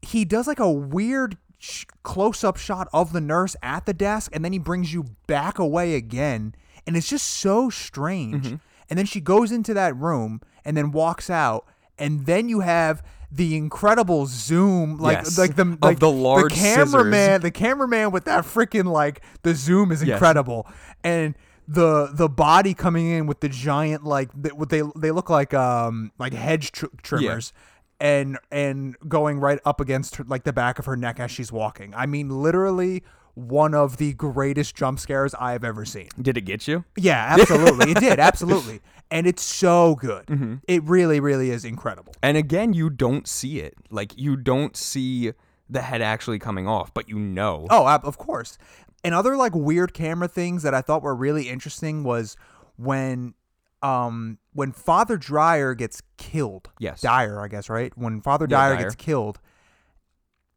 he 0.00 0.24
does 0.24 0.46
like 0.46 0.60
a 0.60 0.70
weird 0.70 1.36
sh- 1.60 1.84
close-up 2.02 2.56
shot 2.56 2.88
of 2.92 3.12
the 3.12 3.20
nurse 3.20 3.54
at 3.62 3.86
the 3.86 3.94
desk, 3.94 4.34
and 4.34 4.44
then 4.44 4.52
he 4.52 4.58
brings 4.58 4.92
you 4.92 5.04
back 5.28 5.60
away 5.60 5.94
again, 5.94 6.56
and 6.86 6.96
it's 6.96 7.08
just 7.08 7.26
so 7.28 7.70
strange. 7.70 8.46
Mm-hmm. 8.46 8.56
And 8.88 8.98
then 8.98 9.06
she 9.06 9.20
goes 9.20 9.52
into 9.52 9.72
that 9.74 9.94
room 9.94 10.40
and 10.64 10.76
then 10.76 10.90
walks 10.90 11.30
out, 11.30 11.64
and 11.98 12.26
then 12.26 12.48
you 12.48 12.60
have. 12.60 13.02
The 13.32 13.56
incredible 13.56 14.26
zoom, 14.26 14.98
like 14.98 15.18
Yes. 15.18 15.38
like 15.38 15.54
the 15.54 15.62
Of 15.62 15.78
like 15.82 16.00
the 16.00 16.10
large 16.10 16.52
cameraman, 16.52 17.42
the 17.42 17.52
cameraman 17.52 18.10
with 18.10 18.24
that 18.24 18.42
freaking 18.42 18.86
like 18.90 19.22
the 19.44 19.54
zoom 19.54 19.92
is 19.92 20.02
Yes. 20.02 20.14
incredible, 20.16 20.66
and 21.04 21.36
the 21.68 22.10
the 22.12 22.28
body 22.28 22.74
coming 22.74 23.06
in 23.08 23.28
with 23.28 23.38
the 23.38 23.48
giant 23.48 24.02
like 24.02 24.30
the, 24.34 24.48
what 24.48 24.70
they 24.70 24.82
they 24.96 25.12
look 25.12 25.30
like 25.30 25.54
um 25.54 26.10
like 26.18 26.32
hedge 26.32 26.72
tr- 26.72 26.86
trimmers. 27.04 27.52
And 28.00 28.38
and 28.50 28.96
going 29.08 29.40
right 29.40 29.58
up 29.64 29.80
against 29.80 30.16
her, 30.16 30.24
like 30.24 30.44
the 30.44 30.52
back 30.52 30.78
of 30.78 30.86
her 30.86 30.96
neck 30.96 31.20
as 31.20 31.30
she's 31.30 31.52
walking. 31.52 31.94
I 31.94 32.06
mean, 32.06 32.30
literally 32.30 33.02
one 33.34 33.74
of 33.74 33.96
the 33.96 34.12
greatest 34.14 34.74
jump 34.74 34.98
scares 34.98 35.34
I 35.34 35.52
have 35.52 35.64
ever 35.64 35.84
seen. 35.84 36.08
Did 36.20 36.36
it 36.36 36.42
get 36.42 36.66
you? 36.66 36.84
Yeah, 36.96 37.36
absolutely, 37.38 37.92
it 37.92 37.98
did 37.98 38.18
absolutely, 38.18 38.80
and 39.10 39.26
it's 39.26 39.42
so 39.42 39.94
good. 39.96 40.26
Mm-hmm. 40.26 40.56
It 40.66 40.82
really, 40.84 41.20
really 41.20 41.50
is 41.50 41.64
incredible. 41.64 42.14
And 42.22 42.36
again, 42.36 42.72
you 42.72 42.90
don't 42.90 43.28
see 43.28 43.60
it. 43.60 43.74
Like 43.90 44.16
you 44.18 44.36
don't 44.36 44.76
see 44.76 45.32
the 45.68 45.82
head 45.82 46.02
actually 46.02 46.38
coming 46.38 46.66
off, 46.66 46.92
but 46.92 47.08
you 47.08 47.18
know. 47.18 47.66
Oh, 47.70 47.86
of 47.86 48.18
course. 48.18 48.58
And 49.02 49.14
other 49.14 49.36
like 49.36 49.54
weird 49.54 49.94
camera 49.94 50.28
things 50.28 50.62
that 50.62 50.74
I 50.74 50.82
thought 50.82 51.02
were 51.02 51.14
really 51.14 51.48
interesting 51.48 52.04
was 52.04 52.36
when 52.76 53.34
um 53.82 54.38
when 54.52 54.72
Father 54.72 55.16
Dryer 55.16 55.74
gets 55.74 56.02
killed. 56.16 56.68
Yes. 56.78 57.00
Dyer, 57.00 57.40
I 57.40 57.48
guess, 57.48 57.68
right? 57.68 57.96
When 57.96 58.20
Father 58.20 58.46
Yeah, 58.48 58.56
Dyer, 58.56 58.74
Dyer. 58.76 58.82
gets 58.84 58.94
killed 58.94 59.38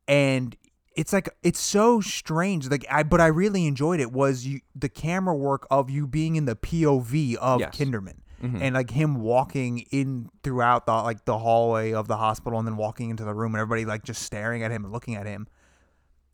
and 0.07 0.55
it's 0.95 1.13
like 1.13 1.29
it's 1.41 1.59
so 1.59 2.01
strange 2.01 2.69
like 2.69 2.85
I 2.89 3.03
but 3.03 3.19
I 3.21 3.27
really 3.27 3.65
enjoyed 3.65 3.99
it 3.99 4.11
was 4.11 4.45
you 4.45 4.59
the 4.75 4.89
camera 4.89 5.35
work 5.35 5.65
of 5.71 5.89
you 5.89 6.05
being 6.05 6.35
in 6.35 6.45
the 6.45 6.55
POV 6.55 7.35
of 7.35 7.59
Yes. 7.61 7.75
Kinderman. 7.75 8.17
Mm-hmm. 8.43 8.61
And 8.61 8.75
like 8.75 8.91
him 8.91 9.21
walking 9.21 9.85
in 9.89 10.27
throughout 10.43 10.85
the 10.85 10.91
like 10.93 11.23
the 11.23 11.37
hallway 11.39 11.93
of 11.93 12.09
the 12.09 12.17
hospital 12.17 12.59
and 12.59 12.67
then 12.67 12.75
walking 12.75 13.09
into 13.09 13.23
the 13.23 13.33
room 13.33 13.55
and 13.55 13.61
everybody 13.61 13.85
like 13.85 14.03
just 14.03 14.21
staring 14.23 14.63
at 14.63 14.71
him 14.71 14.83
and 14.83 14.91
looking 14.91 15.15
at 15.15 15.25
him 15.25 15.47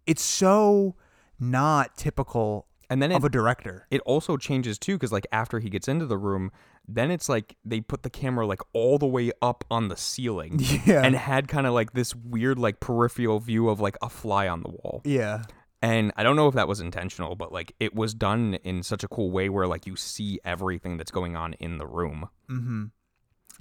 it's 0.07 0.23
so 0.23 0.95
not 1.39 1.95
typical 1.95 2.65
And 2.89 3.01
then 3.01 3.11
of 3.11 3.23
a 3.23 3.29
director. 3.29 3.85
it 3.91 4.01
also 4.01 4.35
changes 4.37 4.79
too 4.79 4.95
because 4.95 5.11
like 5.11 5.27
after 5.31 5.59
he 5.59 5.69
gets 5.69 5.87
into 5.87 6.05
the 6.05 6.17
room 6.17 6.51
then 6.87 7.11
it's 7.11 7.29
like 7.29 7.55
they 7.63 7.81
put 7.81 8.01
the 8.01 8.09
camera 8.09 8.47
like 8.47 8.61
all 8.73 8.97
the 8.97 9.05
way 9.05 9.31
up 9.43 9.63
on 9.69 9.89
the 9.89 9.95
ceiling 9.97 10.59
Yeah. 10.85 11.03
and 11.03 11.15
had 11.15 11.47
kind 11.47 11.67
of 11.67 11.73
like 11.73 11.93
this 11.93 12.15
weird 12.15 12.57
like 12.57 12.79
peripheral 12.79 13.39
view 13.39 13.69
of 13.69 13.79
like 13.79 13.95
a 14.01 14.09
fly 14.09 14.47
on 14.47 14.63
the 14.63 14.69
wall 14.69 15.01
Yeah. 15.05 15.43
and 15.83 16.11
i 16.17 16.23
don't 16.23 16.35
know 16.35 16.47
if 16.47 16.55
that 16.55 16.67
was 16.67 16.79
intentional 16.79 17.35
but 17.35 17.51
like 17.53 17.75
it 17.79 17.93
was 17.93 18.15
done 18.15 18.55
in 18.63 18.81
such 18.81 19.03
a 19.03 19.07
cool 19.07 19.29
way 19.29 19.49
where 19.49 19.67
like 19.67 19.85
you 19.85 19.95
see 19.95 20.39
everything 20.43 20.97
that's 20.97 21.11
going 21.11 21.35
on 21.35 21.53
in 21.53 21.77
the 21.77 21.85
room 21.85 22.27
Mm-hmm. 22.49 22.85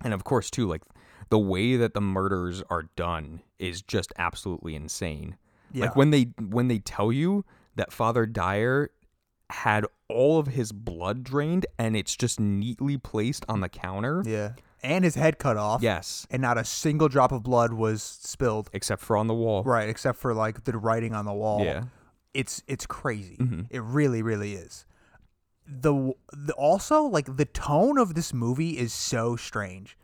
and 0.04 0.14
of 0.14 0.25
course 0.25 0.50
too 0.50 0.66
like 0.66 0.82
the 1.28 1.38
way 1.38 1.76
that 1.76 1.92
the 1.92 2.00
murders 2.00 2.62
are 2.70 2.85
done 2.97 3.42
is 3.58 3.82
just 3.82 4.11
absolutely 4.16 4.75
insane 4.75 5.37
Yeah. 5.73 5.85
like 5.87 5.97
when 5.97 6.11
they 6.12 6.30
when 6.40 6.68
they 6.68 6.78
tell 6.78 7.12
you 7.12 7.44
that 7.76 7.92
father 7.92 8.25
dyer 8.25 8.90
had 9.50 9.87
all 10.09 10.38
of 10.38 10.49
his 10.49 10.73
blood 10.73 11.25
drained 11.25 11.67
and 11.78 11.97
it's 11.97 12.17
just 12.17 12.38
neatly 12.40 12.97
placed 12.99 13.45
on 13.49 13.61
the 13.61 13.69
counter 13.69 14.23
Yeah. 14.26 14.52
And 14.83 15.05
his 15.05 15.14
head 15.17 15.38
cut 15.38 15.57
off. 15.57 15.83
yes 15.83 16.26
And 16.31 16.40
not 16.43 16.59
a 16.59 16.64
single 16.64 17.09
drop 17.09 17.33
of 17.33 17.43
blood 17.43 17.73
was 17.73 18.02
spilled. 18.02 18.71
except 18.73 19.02
for 19.02 19.17
on 19.17 19.26
the 19.26 19.35
wall 19.35 19.62
Right, 19.64 19.88
except 19.88 20.19
for 20.19 20.35
like 20.35 20.64
the 20.64 20.76
writing 20.78 21.14
on 21.14 21.25
the 21.25 21.33
wall. 21.33 21.64
yeah 21.64 21.85
It's 22.35 22.62
it's 22.67 22.87
crazy. 22.87 23.37
Mhm. 23.38 23.67
It 23.71 23.83
really, 23.83 24.23
really 24.23 24.52
is. 24.55 24.85
The, 25.67 26.12
the 26.33 26.52
also 26.55 27.02
like 27.02 27.37
the 27.37 27.45
tone 27.45 27.99
of 27.99 28.14
this 28.14 28.33
movie 28.33 28.78
is 28.78 28.93
so 28.93 29.37
strange. 29.37 29.97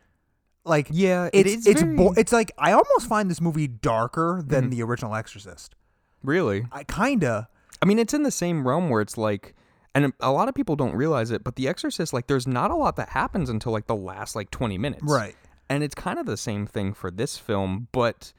Like 0.63 0.87
yeah 0.91 1.29
it 1.33 1.45
it's 1.47 1.55
is 1.57 1.67
it's 1.67 1.81
very- 1.81 1.95
bo- 1.95 2.13
it's 2.17 2.31
like 2.31 2.51
I 2.57 2.71
almost 2.71 3.07
find 3.07 3.29
this 3.29 3.41
movie 3.41 3.67
darker 3.67 4.43
than 4.45 4.65
Mhm. 4.67 4.71
the 4.71 4.83
original 4.83 5.13
Exorcist. 5.15 5.75
really 6.23 6.65
I 6.71 6.83
kinda 6.83 7.47
I 7.81 7.85
mean, 7.85 7.99
it's 7.99 8.13
in 8.13 8.23
the 8.23 8.31
same 8.31 8.67
realm 8.67 8.89
where 8.89 9.01
it's 9.01 9.17
like, 9.17 9.53
and 9.93 10.11
a 10.19 10.31
lot 10.31 10.49
of 10.49 10.55
people 10.55 10.75
don't 10.75 10.95
realize 10.95 11.31
it, 11.31 11.43
but 11.43 11.55
The 11.55 11.67
Exorcist, 11.67 12.13
like, 12.13 12.27
there's 12.27 12.47
not 12.47 12.71
a 12.71 12.75
lot 12.75 12.95
that 12.97 13.09
happens 13.09 13.49
until 13.49 13.71
like 13.71 13.87
the 13.87 13.95
last 13.95 14.35
like 14.35 14.51
20 14.51 14.77
minutes. 14.77 15.03
right. 15.03 15.35
And 15.69 15.83
it's 15.83 15.95
kind 15.95 16.19
of 16.19 16.25
the 16.27 16.37
same 16.37 16.67
thing 16.67 16.93
for 16.93 17.09
this 17.09 17.37
film, 17.39 17.87
but 17.91 18.33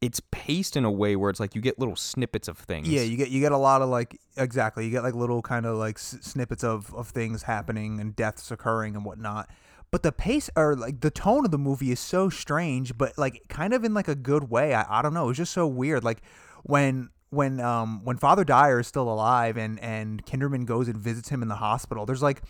it's 0.00 0.20
paced 0.30 0.76
in 0.76 0.84
a 0.84 0.90
way 0.92 1.16
where 1.16 1.28
it's 1.28 1.40
like 1.40 1.54
you 1.56 1.60
get 1.60 1.76
little 1.78 1.96
snippets 1.96 2.46
of 2.46 2.56
things. 2.56 2.88
Yeah, 2.88 3.02
you 3.02 3.16
get 3.16 3.30
you 3.30 3.40
get 3.40 3.50
a 3.50 3.56
lot 3.56 3.82
of 3.82 3.88
like 3.88 4.20
exactly. 4.36 4.84
You 4.84 4.90
get 4.92 5.02
like 5.02 5.14
little 5.14 5.42
kind 5.42 5.66
of 5.66 5.76
like 5.76 5.96
s- 5.96 6.18
snippets 6.20 6.62
of 6.62 6.94
of 6.94 7.08
things 7.08 7.42
happening 7.44 7.98
and 7.98 8.14
deaths 8.14 8.50
occurring 8.52 8.94
and 8.94 9.04
whatnot. 9.04 9.48
But 9.90 10.04
the 10.04 10.12
pace 10.12 10.50
or 10.56 10.76
like 10.76 11.00
the 11.00 11.10
tone 11.10 11.44
of 11.44 11.50
the 11.50 11.58
movie 11.58 11.90
is 11.90 11.98
so 11.98 12.28
strange, 12.28 12.96
but 12.96 13.18
like 13.18 13.42
kind 13.48 13.74
of 13.74 13.82
in 13.84 13.92
like 13.92 14.06
a 14.08 14.14
good 14.14 14.48
way. 14.48 14.72
I, 14.72 15.00
I 15.00 15.02
don't 15.02 15.14
know. 15.14 15.30
It's 15.30 15.38
just 15.38 15.52
so 15.52 15.66
weird. 15.66 16.04
Like 16.04 16.22
when 16.62 17.10
when 17.32 17.60
um 17.60 18.04
when 18.04 18.18
Father 18.18 18.44
Dyer 18.44 18.80
is 18.80 18.86
still 18.86 19.10
alive 19.10 19.56
and 19.56 19.80
and 19.80 20.24
Kinderman 20.26 20.66
goes 20.66 20.86
and 20.86 20.96
visits 20.96 21.30
him 21.30 21.42
in 21.42 21.48
the 21.48 21.56
hospital. 21.56 22.04
There's 22.04 22.22
like 22.22 22.42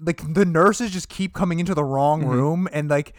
like 0.00 0.34
the 0.34 0.44
nurses 0.44 0.90
just 0.90 1.08
keep 1.08 1.32
coming 1.32 1.60
into 1.60 1.74
the 1.74 1.84
wrong 1.84 2.24
room 2.26 2.68
and 2.72 2.90
like. 2.90 3.14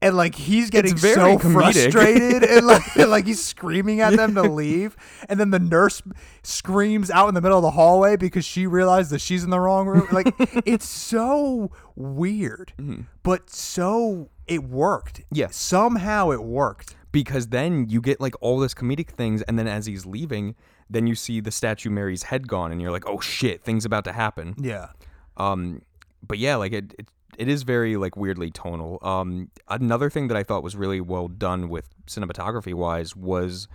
And 0.00 0.16
like 0.16 0.36
he's 0.36 0.70
getting 0.70 0.96
very 0.96 1.14
so 1.14 1.38
comedic. 1.38 1.72
frustrated, 1.72 2.44
and 2.44 2.66
like, 2.66 2.82
and 2.96 3.10
like 3.10 3.26
he's 3.26 3.44
screaming 3.44 4.00
at 4.00 4.16
them 4.16 4.34
to 4.36 4.42
leave, 4.42 4.96
and 5.28 5.40
then 5.40 5.50
the 5.50 5.58
nurse 5.58 6.02
screams 6.44 7.10
out 7.10 7.28
in 7.28 7.34
the 7.34 7.40
middle 7.40 7.58
of 7.58 7.62
the 7.62 7.72
hallway 7.72 8.16
because 8.16 8.44
she 8.44 8.66
realized 8.68 9.10
that 9.10 9.20
she's 9.20 9.42
in 9.42 9.50
the 9.50 9.58
wrong 9.58 9.88
room. 9.88 10.06
Like 10.12 10.32
it's 10.64 10.88
so 10.88 11.72
weird, 11.96 12.72
but 13.24 13.50
so 13.50 14.30
it 14.46 14.62
worked. 14.64 15.22
yeah 15.32 15.48
somehow 15.50 16.30
it 16.30 16.44
worked. 16.44 16.94
Because 17.12 17.48
then 17.48 17.88
you 17.88 18.00
get 18.00 18.20
like 18.20 18.34
all 18.40 18.58
this 18.58 18.74
comedic 18.74 19.10
things 19.10 19.42
and 19.42 19.58
then 19.58 19.66
as 19.66 19.86
he's 19.86 20.04
leaving 20.06 20.54
then 20.90 21.06
you 21.06 21.14
see 21.14 21.40
the 21.40 21.50
statue 21.50 21.90
mary's 21.90 22.24
head 22.24 22.48
gone 22.48 22.72
and 22.72 22.80
you're 22.80 22.90
like 22.90 23.06
oh 23.06 23.20
shit 23.20 23.62
things 23.62 23.84
about 23.84 24.04
to 24.04 24.12
happen. 24.12 24.54
Yeah. 24.58 24.88
um 25.36 25.82
but 26.26 26.38
yeah 26.38 26.56
like 26.56 26.72
it, 26.72 26.94
it 26.98 27.08
it 27.38 27.46
is 27.46 27.62
very 27.62 27.96
like 27.96 28.16
weirdly 28.16 28.50
tonal. 28.50 28.98
Um 29.02 29.50
another 29.68 30.10
thing 30.10 30.28
that 30.28 30.36
i 30.36 30.42
thought 30.42 30.62
was 30.62 30.76
really 30.76 31.00
well 31.00 31.28
done 31.28 31.68
with 31.68 31.88
cinematography 32.06 32.74
wise 32.74 33.14
was 33.14 33.68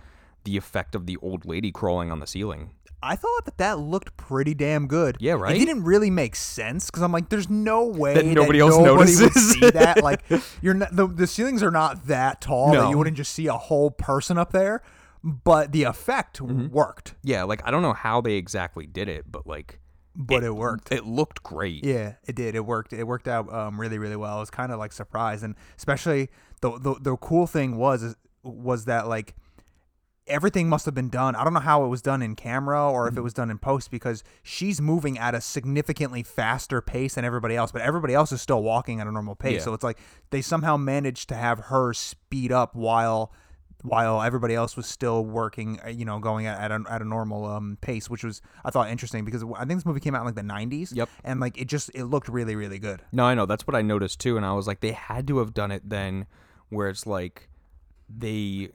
the 0.44 0.56
effect 0.56 0.94
of 0.94 1.06
the 1.06 1.16
old 1.18 1.46
lady 1.46 1.72
crawling 1.72 2.12
on 2.12 2.20
the 2.20 2.26
ceiling 2.26 2.70
I 3.04 3.16
thought 3.16 3.44
that 3.44 3.58
that 3.58 3.78
looked 3.78 4.16
pretty 4.16 4.54
damn 4.54 4.86
good. 4.86 5.16
Yeah, 5.20 5.34
right? 5.34 5.54
It 5.54 5.58
didn't 5.58 5.84
really 5.84 6.10
make 6.10 6.34
sense 6.36 6.86
because 6.86 7.02
I'm 7.02 7.12
like, 7.12 7.28
there's 7.28 7.50
no 7.50 7.84
way 7.84 8.14
That 8.14 8.24
nobody 8.26 8.60
else 8.60 8.74
nobody 8.76 9.12
would 9.14 9.20
notices. 9.20 9.52
see 9.52 9.70
that. 9.70 10.02
Like, 10.02 10.22
you're 10.62 10.74
not 10.74 10.96
the, 10.96 11.06
the 11.06 11.26
ceilings 11.26 11.62
are 11.62 11.70
not 11.70 12.06
that 12.06 12.40
tall 12.40 12.72
that 12.72 12.88
you 12.90 12.96
wouldn't 12.98 13.16
just 13.16 13.32
see 13.32 13.46
a 13.46 13.52
whole 13.58 13.90
person 13.90 14.38
up 14.38 14.52
there. 14.52 14.82
But 15.22 15.72
the 15.72 15.84
effect 15.84 16.38
Mm-hmm. 16.38 16.68
worked. 16.68 17.14
yeah 17.22 17.44
like 17.44 17.62
i 17.66 17.70
don't 17.70 17.80
know 17.82 17.94
how 17.94 18.20
they 18.20 18.34
exactly 18.34 18.86
did 18.86 19.08
it 19.08 19.24
but 19.30 19.46
like 19.46 19.80
But 20.14 20.44
it, 20.44 20.54
worked. 20.54 20.92
it 20.92 21.06
looked 21.06 21.42
great 21.42 21.82
Yeah, 21.84 22.14
it 22.26 22.36
did. 22.36 22.54
It 22.54 22.64
worked. 22.66 22.92
It 22.92 23.04
worked 23.04 23.26
out 23.28 23.50
um, 23.52 23.80
really, 23.80 23.98
really 23.98 24.16
well. 24.16 24.36
I 24.36 24.40
was 24.40 24.50
kind 24.50 24.70
of 24.72 24.78
like 24.78 24.92
surprised, 24.92 25.42
and 25.42 25.54
especially 25.78 26.28
the, 26.60 26.78
the 26.78 26.94
the 27.00 27.16
cool 27.16 27.46
thing 27.46 27.76
was 27.76 28.14
was 28.42 28.84
that 28.84 29.08
like 29.08 29.34
everything 30.26 30.68
must 30.68 30.86
have 30.86 30.94
been 30.94 31.10
done. 31.10 31.36
I 31.36 31.44
don't 31.44 31.52
know 31.52 31.60
how 31.60 31.84
it 31.84 31.88
was 31.88 32.00
done 32.00 32.22
in 32.22 32.34
camera 32.34 32.90
or 32.90 33.08
if 33.08 33.16
it 33.16 33.20
was 33.20 33.34
done 33.34 33.50
in 33.50 33.58
post 33.58 33.90
because 33.90 34.24
she's 34.42 34.80
moving 34.80 35.18
at 35.18 35.34
a 35.34 35.40
significantly 35.40 36.22
faster 36.22 36.80
pace 36.80 37.14
than 37.14 37.24
everybody 37.24 37.56
else, 37.56 37.72
but 37.72 37.82
everybody 37.82 38.14
else 38.14 38.32
is 38.32 38.40
still 38.40 38.62
walking 38.62 39.00
at 39.00 39.06
a 39.06 39.12
normal 39.12 39.34
pace. 39.34 39.58
Yeah. 39.58 39.64
So 39.64 39.74
it's 39.74 39.84
like 39.84 39.98
they 40.30 40.40
somehow 40.40 40.76
managed 40.76 41.28
to 41.28 41.34
have 41.34 41.58
her 41.58 41.92
speed 41.92 42.52
up 42.52 42.74
while 42.74 43.32
while 43.82 44.22
everybody 44.22 44.54
else 44.54 44.78
was 44.78 44.86
still 44.86 45.26
working, 45.26 45.78
uh, 45.84 45.90
you 45.90 46.06
know, 46.06 46.18
going 46.18 46.46
at, 46.46 46.58
at, 46.58 46.72
a, 46.72 46.82
at 46.88 47.02
a 47.02 47.04
normal 47.04 47.44
um, 47.44 47.76
pace, 47.82 48.08
which 48.08 48.24
was 48.24 48.40
I 48.64 48.70
thought 48.70 48.88
interesting 48.88 49.26
because 49.26 49.44
I 49.56 49.66
think 49.66 49.78
this 49.78 49.84
movie 49.84 50.00
came 50.00 50.14
out 50.14 50.20
in 50.20 50.24
like 50.24 50.36
the 50.36 50.40
90s. 50.40 50.96
Yep. 50.96 51.10
And 51.22 51.38
like 51.38 51.58
it 51.58 51.68
just 51.68 51.90
it 51.94 52.04
looked 52.04 52.28
really 52.28 52.56
really 52.56 52.78
good. 52.78 53.02
No, 53.12 53.24
I 53.24 53.34
know. 53.34 53.44
That's 53.44 53.66
what 53.66 53.76
I 53.76 53.82
noticed 53.82 54.20
too. 54.20 54.38
And 54.38 54.46
I 54.46 54.54
was 54.54 54.66
like, 54.66 54.80
they 54.80 54.92
had 54.92 55.26
to 55.28 55.38
have 55.38 55.52
done 55.52 55.70
it 55.70 55.82
then 55.86 56.26
where 56.70 56.88
it's 56.88 57.06
like 57.06 57.50
they 58.08 58.70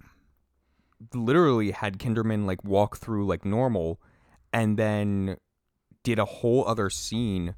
literally 1.14 1.72
had 1.72 1.98
Kinderman 1.98 2.46
like 2.46 2.64
walk 2.64 2.98
through 2.98 3.26
like 3.26 3.46
normal 3.46 4.00
and 4.52 4.78
then 4.78 5.38
did 6.04 6.20
a 6.20 6.26
whole 6.26 6.66
other 6.68 6.90
scene 6.90 7.56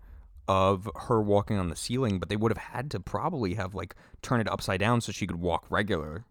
of 0.47 0.89
her 1.07 1.21
walking 1.21 1.57
on 1.57 1.69
the 1.69 1.75
ceiling, 1.75 2.19
but 2.19 2.27
they 2.29 2.35
would 2.35 2.51
have 2.51 2.57
had 2.57 2.91
to 2.91 2.99
probably 2.99 3.53
have 3.53 3.73
like 3.73 3.95
turn 4.21 4.41
it 4.41 4.49
upside 4.49 4.79
down 4.79 4.99
so 5.01 5.11
she 5.11 5.25
could 5.25 5.37
walk 5.37 5.65
regular. 5.69 6.25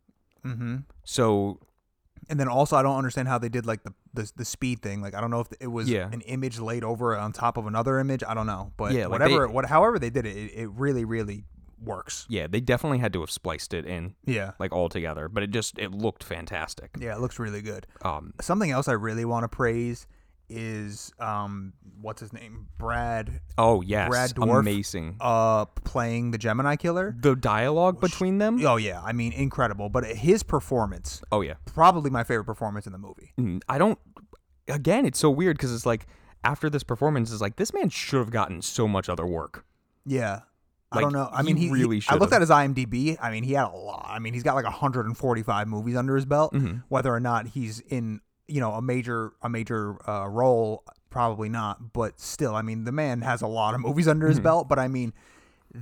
Mm-hmm. 0.44 0.76
So 1.04 1.58
And 2.28 2.38
then 2.38 2.48
also 2.48 2.76
I 2.76 2.82
don't 2.82 2.96
understand 2.96 3.28
how 3.28 3.38
they 3.38 3.48
did 3.48 3.66
like 3.66 3.82
the 3.82 3.94
the, 4.12 4.30
the 4.36 4.44
speed 4.44 4.82
thing. 4.82 5.00
Like 5.00 5.14
I 5.14 5.20
don't 5.20 5.30
know 5.30 5.40
if 5.40 5.48
it 5.60 5.68
was 5.68 5.88
Yeah. 5.88 6.08
an 6.12 6.20
image 6.22 6.58
laid 6.58 6.84
over 6.84 7.16
on 7.16 7.32
top 7.32 7.56
of 7.56 7.66
another 7.66 7.98
image. 7.98 8.22
I 8.26 8.34
don't 8.34 8.46
know, 8.46 8.72
but 8.76 8.92
Yeah, 8.92 9.02
like 9.06 9.20
whatever 9.20 9.46
they- 9.46 9.52
what 9.52 9.66
however 9.66 9.98
they 9.98 10.10
did 10.10 10.26
it, 10.26 10.36
it, 10.36 10.52
it 10.54 10.70
really 10.70 11.04
really 11.04 11.44
works. 11.82 12.26
yeah, 12.28 12.46
they 12.46 12.60
definitely 12.60 12.98
had 12.98 13.12
to 13.14 13.20
have 13.20 13.30
spliced 13.30 13.72
it 13.74 13.86
in 13.86 14.14
Yeah. 14.26 14.52
like 14.58 14.72
all 14.72 14.88
together, 14.88 15.28
but 15.28 15.42
it 15.42 15.50
just 15.50 15.78
it 15.78 15.92
looked 15.92 16.22
fantastic. 16.24 16.90
Yeah, 16.98 17.14
it 17.14 17.20
looks 17.20 17.38
really 17.38 17.62
good. 17.62 17.86
Um 18.02 18.34
Something 18.40 18.70
else 18.70 18.86
I 18.88 18.92
really 18.92 19.24
want 19.24 19.44
to 19.44 19.48
praise 19.48 20.06
is 20.52 21.12
um 21.20 21.72
what's 22.00 22.20
his 22.20 22.32
name? 22.32 22.66
Brad 22.76 23.40
oh 23.56 23.82
yes, 23.82 24.08
Brad 24.08 24.30
Dourif? 24.30 24.58
amazing. 24.60 25.16
uh 25.20 25.64
playing 25.64 26.32
the 26.32 26.38
Gemini 26.38 26.74
killer. 26.76 27.14
the 27.18 27.36
dialogue 27.36 28.00
between 28.00 28.38
them? 28.38 28.64
Oh 28.66 28.76
yeah, 28.76 29.00
I 29.02 29.12
mean 29.12 29.32
incredible, 29.32 29.88
but 29.88 30.04
his 30.04 30.42
performance 30.42 31.22
Oh 31.30 31.40
yeah. 31.40 31.54
probably 31.66 32.10
my 32.10 32.24
favorite 32.24 32.46
performance 32.46 32.86
in 32.86 32.92
the 32.92 32.98
movie. 32.98 33.32
Mm, 33.38 33.60
I 33.68 33.78
don't. 33.78 33.98
Again, 34.68 35.04
it's 35.06 35.18
so 35.18 35.30
weird 35.30 35.56
because 35.56 35.72
it's 35.74 35.86
like 35.86 36.06
after 36.44 36.68
this 36.70 36.82
performance, 36.82 37.30
is 37.30 37.40
like 37.40 37.56
this 37.56 37.72
man 37.72 37.88
should 37.88 38.18
have 38.18 38.30
gotten 38.30 38.60
so 38.62 38.86
much 38.88 39.08
other 39.08 39.26
work. 39.26 39.64
Yeah. 40.04 40.40
I 40.92 41.00
don't 41.00 41.12
know. 41.12 41.28
I 41.32 41.42
mean, 41.42 41.56
he 41.56 41.70
really 41.70 42.00
he- 42.00 42.06
I 42.08 42.16
looked 42.16 42.32
at 42.32 42.40
his 42.40 42.50
IMDb. 42.50 43.16
I 43.20 43.30
mean, 43.30 43.44
he 43.44 43.52
had 43.52 43.66
a 43.66 43.76
lot. 43.76 44.06
I 44.08 44.18
mean, 44.18 44.34
he's 44.34 44.42
got 44.42 44.54
like 44.56 44.64
145 44.64 45.68
movies 45.68 45.96
under 45.96 46.16
his 46.16 46.24
belt. 46.24 46.52
Mm-hmm. 46.52 46.78
Whether 46.88 47.14
or 47.14 47.20
not 47.20 47.46
he's 47.48 47.80
in, 47.80 48.20
you 48.48 48.60
know, 48.60 48.72
a 48.72 48.82
major 48.82 49.32
a 49.42 49.48
major 49.48 49.96
uh, 50.10 50.26
role, 50.26 50.82
probably 51.10 51.48
not. 51.48 51.92
But 51.92 52.18
still, 52.18 52.54
I 52.56 52.62
mean, 52.62 52.84
the 52.84 52.92
man 52.92 53.22
has 53.22 53.40
a 53.42 53.46
lot 53.46 53.74
of 53.74 53.80
movies 53.80 54.08
under 54.08 54.26
Mm-hmm. 54.26 54.30
his 54.30 54.40
belt. 54.40 54.68
But 54.68 54.78
I 54.80 54.88
mean, 54.88 55.12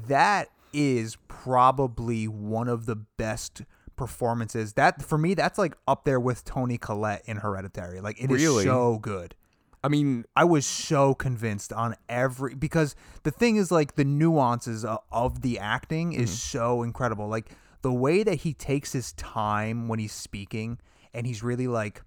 that 0.09 0.49
is 0.75 1.17
probably 1.29 2.29
one 2.29 2.69
of 2.69 2.85
the 2.85 2.97
best 2.97 3.63
performances. 3.97 4.75
That 4.75 5.03
for 5.03 5.17
me, 5.19 5.33
that's 5.35 5.59
like 5.59 5.75
up 5.89 6.05
there 6.05 6.21
with 6.21 6.45
Toni 6.45 6.77
Collette 6.79 7.23
in 7.25 7.39
Hereditary. 7.39 8.01
Like 8.03 8.23
it 8.23 8.31
is 8.31 8.43
Really? 8.43 8.65
so 8.65 8.99
good. 8.99 9.35
I 9.83 9.89
mean, 9.89 10.25
I 10.35 10.45
was 10.45 10.67
so 10.67 11.15
convinced 11.15 11.73
on 11.73 11.95
every 12.09 12.55
because 12.55 12.97
the 13.23 13.31
thing 13.31 13.57
is 13.57 13.71
like 13.71 13.95
the 13.95 14.05
nuances 14.05 14.85
of, 14.85 14.99
of 15.13 15.43
the 15.43 15.59
acting 15.59 16.13
is 16.13 16.31
mm-hmm. 16.31 16.59
so 16.59 16.83
incredible. 16.83 17.29
Like 17.29 17.51
the 17.83 17.93
way 17.93 18.23
that 18.23 18.37
he 18.37 18.55
takes 18.55 18.93
his 18.93 19.13
time 19.13 19.89
when 19.89 19.99
he's 19.99 20.13
speaking 20.13 20.79
and 21.15 21.27
he's 21.27 21.43
really 21.43 21.69
like 21.69 22.03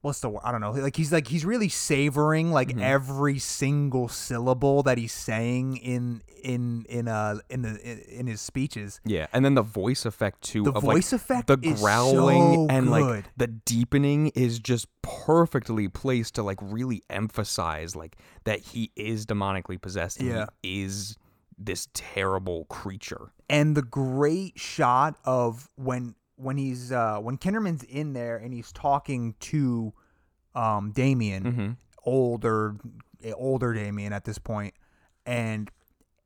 what's 0.00 0.20
the 0.20 0.28
word? 0.28 0.42
I 0.44 0.52
don't 0.52 0.60
know. 0.60 0.70
Like 0.72 0.96
he's 0.96 1.12
like 1.12 1.26
he's 1.28 1.44
really 1.44 1.68
savoring 1.68 2.52
like 2.52 2.76
every 2.78 3.38
single 3.38 4.08
syllable 4.08 4.82
that 4.84 4.98
he's 4.98 5.12
saying 5.12 5.76
in 5.78 6.22
in 6.42 6.86
in 6.88 7.08
uh 7.08 7.38
in 7.50 7.62
the 7.62 7.70
in, 7.82 7.98
in 8.20 8.26
his 8.26 8.40
speeches. 8.40 9.00
yeah, 9.04 9.26
and 9.32 9.44
then 9.44 9.54
the 9.54 9.62
voice 9.62 10.06
effect 10.06 10.42
too. 10.42 10.62
The 10.62 10.72
voice 10.72 11.12
like, 11.12 11.20
effect 11.20 11.46
the 11.48 11.56
growling 11.56 12.54
so 12.54 12.66
and 12.70 12.90
like 12.90 13.24
the 13.36 13.48
deepening 13.48 14.28
is 14.34 14.58
just 14.60 14.86
perfectly 15.02 15.88
placed 15.88 16.34
to 16.36 16.42
like 16.42 16.58
really 16.62 17.02
emphasize 17.10 17.96
like 17.96 18.16
that 18.44 18.60
he 18.60 18.92
is 18.96 19.26
demonically 19.26 19.80
possessed. 19.80 20.20
And 20.20 20.28
Yeah. 20.28 20.46
he 20.62 20.82
is 20.82 21.16
this 21.58 21.88
terrible 21.92 22.66
creature. 22.66 23.32
and 23.50 23.76
the 23.76 23.82
great 23.82 24.58
shot 24.58 25.16
of 25.24 25.68
when 25.74 26.14
when 26.38 26.56
he's 26.56 26.92
uh 26.92 27.18
when 27.18 27.36
Kinderman's 27.36 27.82
in 27.84 28.12
there 28.14 28.36
and 28.36 28.54
he's 28.54 28.72
talking 28.72 29.34
to 29.40 29.92
um 30.54 30.92
Damien 30.92 31.44
Mm-hmm. 31.44 31.70
older 32.04 32.76
older 33.34 33.74
Damien 33.74 34.12
at 34.12 34.24
this 34.24 34.38
point 34.38 34.74
and 35.26 35.70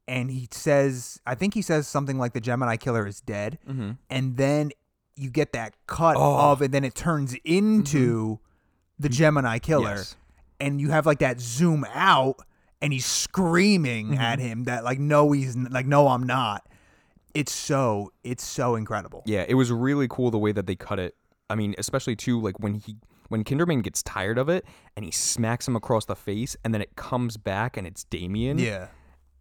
and 0.06 0.30
he 0.30 0.48
says 0.50 1.18
I 1.26 1.34
think 1.34 1.54
he 1.54 1.62
says 1.62 1.88
something 1.88 2.18
like 2.18 2.32
the 2.34 2.40
Gemini 2.40 2.76
killer 2.76 3.06
is 3.06 3.20
dead 3.20 3.58
Mm-hmm. 3.68 3.92
and 4.10 4.36
then 4.36 4.70
you 5.16 5.30
get 5.30 5.52
that 5.52 5.74
cut 5.86 6.16
Oh. 6.16 6.52
of 6.52 6.62
and 6.62 6.72
then 6.72 6.84
it 6.84 6.94
turns 6.94 7.34
into 7.44 8.38
the 8.98 9.08
Gemini 9.08 9.58
killer 9.58 9.96
Yes. 9.96 10.16
and 10.60 10.80
you 10.80 10.90
have 10.90 11.06
like 11.06 11.18
that 11.20 11.40
zoom 11.40 11.86
out 11.94 12.36
and 12.82 12.92
he's 12.92 13.06
screaming 13.06 14.08
Mm-hmm. 14.10 14.20
at 14.20 14.38
him 14.38 14.64
that 14.64 14.84
like 14.84 14.98
no 14.98 15.32
he's 15.32 15.56
like 15.56 15.86
no 15.86 16.08
I'm 16.08 16.24
not 16.24 16.66
it's 17.34 17.52
so 17.52 18.12
it's 18.24 18.44
so 18.44 18.74
incredible 18.76 19.22
Yeah, 19.26 19.44
it 19.48 19.54
was 19.54 19.70
really 19.72 20.06
cool 20.08 20.30
the 20.30 20.38
way 20.38 20.52
that 20.52 20.66
they 20.66 20.76
cut 20.76 20.98
it. 20.98 21.14
I 21.50 21.54
mean, 21.54 21.74
especially 21.78 22.16
too 22.16 22.40
like 22.40 22.58
when 22.60 22.74
he 22.74 22.96
when 23.28 23.44
Kinderman 23.44 23.82
gets 23.82 24.02
tired 24.02 24.36
of 24.38 24.48
it 24.48 24.64
and 24.96 25.04
he 25.04 25.10
smacks 25.10 25.66
him 25.66 25.74
across 25.76 26.04
the 26.04 26.16
face 26.16 26.56
and 26.64 26.74
then 26.74 26.82
it 26.82 26.96
comes 26.96 27.36
back 27.38 27.76
and 27.76 27.86
it's 27.86 28.04
Damien. 28.04 28.58
yeah 28.58 28.88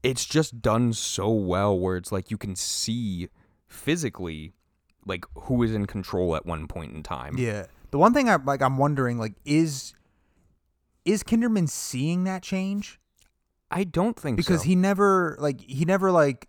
It's 0.04 0.26
just 0.26 0.62
done 0.62 0.94
so 0.94 1.30
well 1.32 1.78
where 1.78 1.98
it's 1.98 2.12
like 2.12 2.32
you 2.32 2.38
can 2.38 2.56
see 2.56 3.28
physically 3.68 4.54
like 5.06 5.26
who 5.36 5.64
is 5.64 5.74
in 5.74 5.86
control 5.88 6.36
at 6.36 6.46
one 6.46 6.68
point 6.68 6.94
in 6.94 7.04
time. 7.04 7.36
yeah 7.38 7.66
the 7.92 7.98
one 7.98 8.14
thing 8.14 8.30
I 8.30 8.36
like 8.38 8.62
I'm 8.62 8.78
wondering 8.78 9.18
like 9.18 9.34
is 9.46 9.94
is 11.06 11.24
Kinderman 11.24 11.68
seeing 11.68 12.24
that 12.26 12.44
change 12.44 13.00
I 13.72 13.84
don't 13.86 14.18
think 14.20 14.38
because 14.38 14.62
so. 14.62 14.68
he 14.68 14.76
never 14.76 15.36
like 15.40 15.62
he 15.62 15.86
never 15.86 16.12
like 16.12 16.48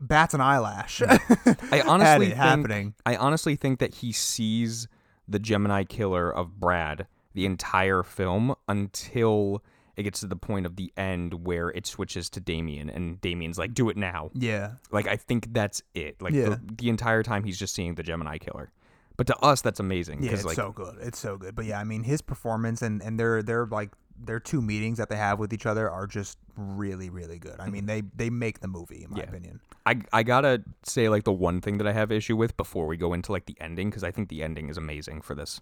bats 0.00 0.34
an 0.34 0.40
eyelash 0.40 1.02
I 1.02 1.80
honestly 1.86 2.26
think, 2.26 2.36
happening 2.36 2.94
I 3.04 3.16
honestly 3.16 3.56
think 3.56 3.78
that 3.80 3.94
he 3.94 4.12
sees 4.12 4.88
the 5.28 5.38
Gemini 5.38 5.84
killer 5.84 6.30
of 6.30 6.58
Brad 6.60 7.06
the 7.34 7.46
entire 7.46 8.02
film 8.02 8.54
until 8.68 9.62
it 9.96 10.02
gets 10.02 10.20
to 10.20 10.26
the 10.26 10.36
point 10.36 10.66
of 10.66 10.76
the 10.76 10.92
end 10.96 11.46
where 11.46 11.70
it 11.70 11.86
switches 11.86 12.28
to 12.30 12.40
Damien 12.40 12.90
and 12.90 13.20
Damien's 13.20 13.58
like, 13.58 13.72
do 13.74 13.88
it 13.88 13.96
now. 13.96 14.30
yeah 14.34 14.72
Like 14.90 15.06
I 15.06 15.16
think 15.16 15.52
that's 15.52 15.82
it. 15.94 16.20
Like 16.20 16.34
Yeah. 16.34 16.50
the, 16.50 16.60
the 16.76 16.88
entire 16.90 17.22
time 17.22 17.44
he's 17.44 17.58
just 17.58 17.74
seeing 17.74 17.94
the 17.94 18.02
Gemini 18.02 18.38
killer. 18.38 18.70
But 19.16 19.26
to 19.28 19.36
us 19.38 19.60
that's 19.62 19.80
amazing. 19.80 20.22
Yeah, 20.22 20.32
it's 20.32 20.44
like 20.44 20.56
so 20.56 20.72
good. 20.72 20.96
It's 21.00 21.18
so 21.18 21.36
good. 21.36 21.54
But 21.54 21.64
yeah, 21.64 21.80
I 21.80 21.84
mean, 21.84 22.02
his 22.04 22.20
performance 22.22 22.82
and 22.82 23.02
and 23.02 23.18
their 23.18 23.42
their 23.42 23.66
like 23.66 23.90
their 24.18 24.40
two 24.40 24.62
meetings 24.62 24.96
that 24.98 25.08
they 25.10 25.16
have 25.16 25.38
with 25.38 25.52
each 25.52 25.66
other 25.66 25.90
are 25.90 26.06
just 26.06 26.38
really 26.56 27.10
really 27.10 27.38
good. 27.38 27.56
I 27.58 27.68
mean, 27.70 27.86
they 27.86 28.02
they 28.14 28.30
make 28.30 28.60
the 28.60 28.68
movie 28.68 29.04
in 29.04 29.10
my 29.10 29.18
Yeah. 29.18 29.24
opinion. 29.24 29.60
I 29.86 30.00
I 30.12 30.22
gotta 30.22 30.62
say 30.82 31.08
like 31.08 31.24
the 31.24 31.32
one 31.32 31.60
thing 31.60 31.78
that 31.78 31.86
I 31.86 31.92
have 31.92 32.10
issue 32.12 32.36
with 32.36 32.56
before 32.56 32.86
we 32.86 32.96
go 32.96 33.12
into 33.12 33.32
like 33.32 33.46
the 33.46 33.56
ending 33.60 33.88
because 33.90 34.04
I 34.04 34.10
think 34.10 34.28
the 34.28 34.42
ending 34.42 34.68
is 34.68 34.76
amazing 34.76 35.22
for 35.22 35.34
this. 35.34 35.60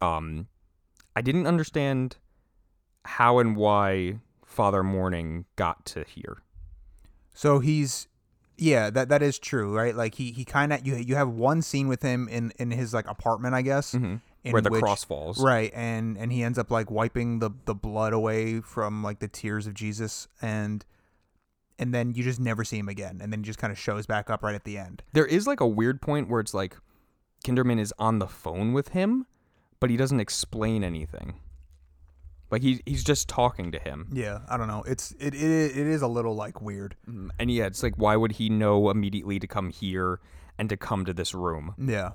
Um, 0.00 0.46
I 1.16 1.20
didn't 1.22 1.46
understand 1.46 2.16
how 3.04 3.38
and 3.38 3.56
why 3.56 4.20
Father 4.44 4.82
Morning 4.82 5.44
got 5.56 5.84
to 5.86 6.04
here. 6.04 6.38
So 7.34 7.58
he's 7.60 8.08
Yeah, 8.60 8.90
that 8.90 9.08
that 9.08 9.22
is 9.22 9.38
true, 9.38 9.74
right? 9.74 9.94
Like 9.96 10.14
he 10.16 10.32
he 10.32 10.44
kind 10.44 10.72
of 10.72 10.86
you 10.86 10.94
you 10.96 11.16
have 11.16 11.28
one 11.30 11.62
scene 11.62 11.88
with 11.88 12.02
him 12.02 12.28
in 12.28 12.52
in 12.58 12.70
his 12.70 12.92
like 12.94 13.08
apartment, 13.08 13.54
I 13.54 13.62
guess, 13.62 13.92
Mm-hmm. 13.94 14.16
Where 14.52 14.62
the 14.62 14.70
which- 14.70 14.82
cross 14.82 15.02
falls. 15.04 15.42
right? 15.42 15.72
And 15.74 16.16
and 16.18 16.30
he 16.32 16.42
ends 16.42 16.58
up 16.58 16.70
like 16.70 16.90
wiping 16.90 17.38
the 17.40 17.50
the 17.64 17.74
blood 17.74 18.12
away 18.12 18.60
from 18.60 19.02
like 19.02 19.18
the 19.18 19.28
tears 19.28 19.66
of 19.66 19.74
Jesus, 19.74 20.28
and 20.42 20.84
and 21.78 21.94
then 21.94 22.12
you 22.14 22.22
just 22.22 22.38
never 22.40 22.62
see 22.64 22.78
him 22.78 22.88
again, 22.88 23.20
and 23.22 23.32
then 23.32 23.40
he 23.40 23.44
just 23.46 23.58
kind 23.58 23.72
of 23.72 23.78
shows 23.78 24.06
back 24.06 24.28
up 24.30 24.42
right 24.42 24.54
at 24.54 24.64
the 24.64 24.76
end. 24.78 25.02
There 25.14 25.26
is 25.26 25.46
like 25.46 25.60
a 25.60 25.66
weird 25.66 26.02
point 26.02 26.28
where 26.28 26.40
it's 26.40 26.52
like 26.54 26.76
Kinderman 27.44 27.78
is 27.80 27.94
on 27.98 28.18
the 28.18 28.28
phone 28.28 28.74
with 28.74 28.88
him, 28.88 29.26
but 29.78 29.88
he 29.88 29.96
doesn't 29.96 30.20
explain 30.20 30.84
anything. 30.84 31.40
Like 32.50 32.62
he 32.62 32.80
he's 32.86 33.04
just 33.04 33.28
talking 33.28 33.72
to 33.72 33.78
him. 33.78 34.08
Yeah, 34.12 34.40
I 34.48 34.56
don't 34.56 34.68
know. 34.68 34.82
It's 34.86 35.12
it 35.20 35.34
it, 35.34 35.42
it 35.42 35.86
is 35.86 36.02
a 36.02 36.08
little 36.08 36.34
like 36.34 36.60
weird. 36.60 36.96
Mm, 37.08 37.30
And 37.38 37.50
yeah, 37.50 37.66
it's 37.66 37.82
like 37.82 37.94
why 37.96 38.16
would 38.16 38.32
he 38.32 38.48
know 38.48 38.90
immediately 38.90 39.38
to 39.38 39.46
come 39.46 39.70
here 39.70 40.20
and 40.58 40.68
to 40.68 40.76
come 40.76 41.04
to 41.04 41.12
this 41.12 41.32
room? 41.34 41.74
Yeah, 41.78 42.10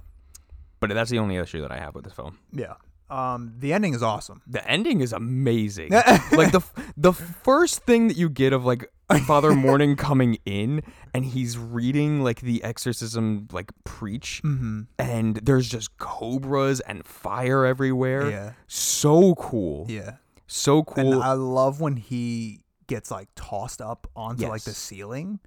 But 0.79 0.89
that's 0.93 1.09
the 1.09 1.19
only 1.19 1.37
issue 1.37 1.61
that 1.61 1.71
I 1.71 1.77
have 1.79 1.95
with 1.95 2.03
this 2.03 2.13
film. 2.13 2.37
yeah. 2.51 2.75
Um, 3.07 3.53
the 3.59 3.71
ending 3.71 3.93
is 3.93 4.01
awesome. 4.01 4.41
The 4.47 4.67
ending 4.67 4.99
is 4.99 5.13
amazing. 5.13 5.91
like 6.31 6.51
the 6.51 6.57
f- 6.65 6.73
the 6.97 7.13
first 7.13 7.83
thing 7.85 8.07
that 8.07 8.17
you 8.17 8.29
get 8.29 8.51
of 8.51 8.65
like 8.65 8.91
Father 9.27 9.53
Morning 9.67 9.95
coming 9.95 10.39
in 10.43 10.81
and 11.13 11.23
he's 11.23 11.55
reading 11.55 12.23
like 12.23 12.41
the 12.41 12.63
exorcism 12.63 13.47
like 13.51 13.71
preach 13.83 14.41
Mm-hmm. 14.43 14.81
and 14.97 15.35
there's 15.37 15.69
just 15.69 15.95
cobras 15.99 16.79
and 16.79 17.05
fire 17.05 17.63
everywhere. 17.63 18.27
Yeah. 18.31 18.53
So 18.65 19.35
cool. 19.35 19.85
Yeah. 19.87 20.15
So 20.47 20.77
And 20.79 20.85
cool. 20.85 21.21
I 21.21 21.33
love 21.33 21.81
when 21.81 21.97
he 21.97 22.61
gets 22.87 23.09
like 23.11 23.29
tossed 23.35 23.81
up 23.81 24.07
onto 24.15 24.47
like 24.47 24.63
the 24.63 24.73
ceiling 24.73 25.39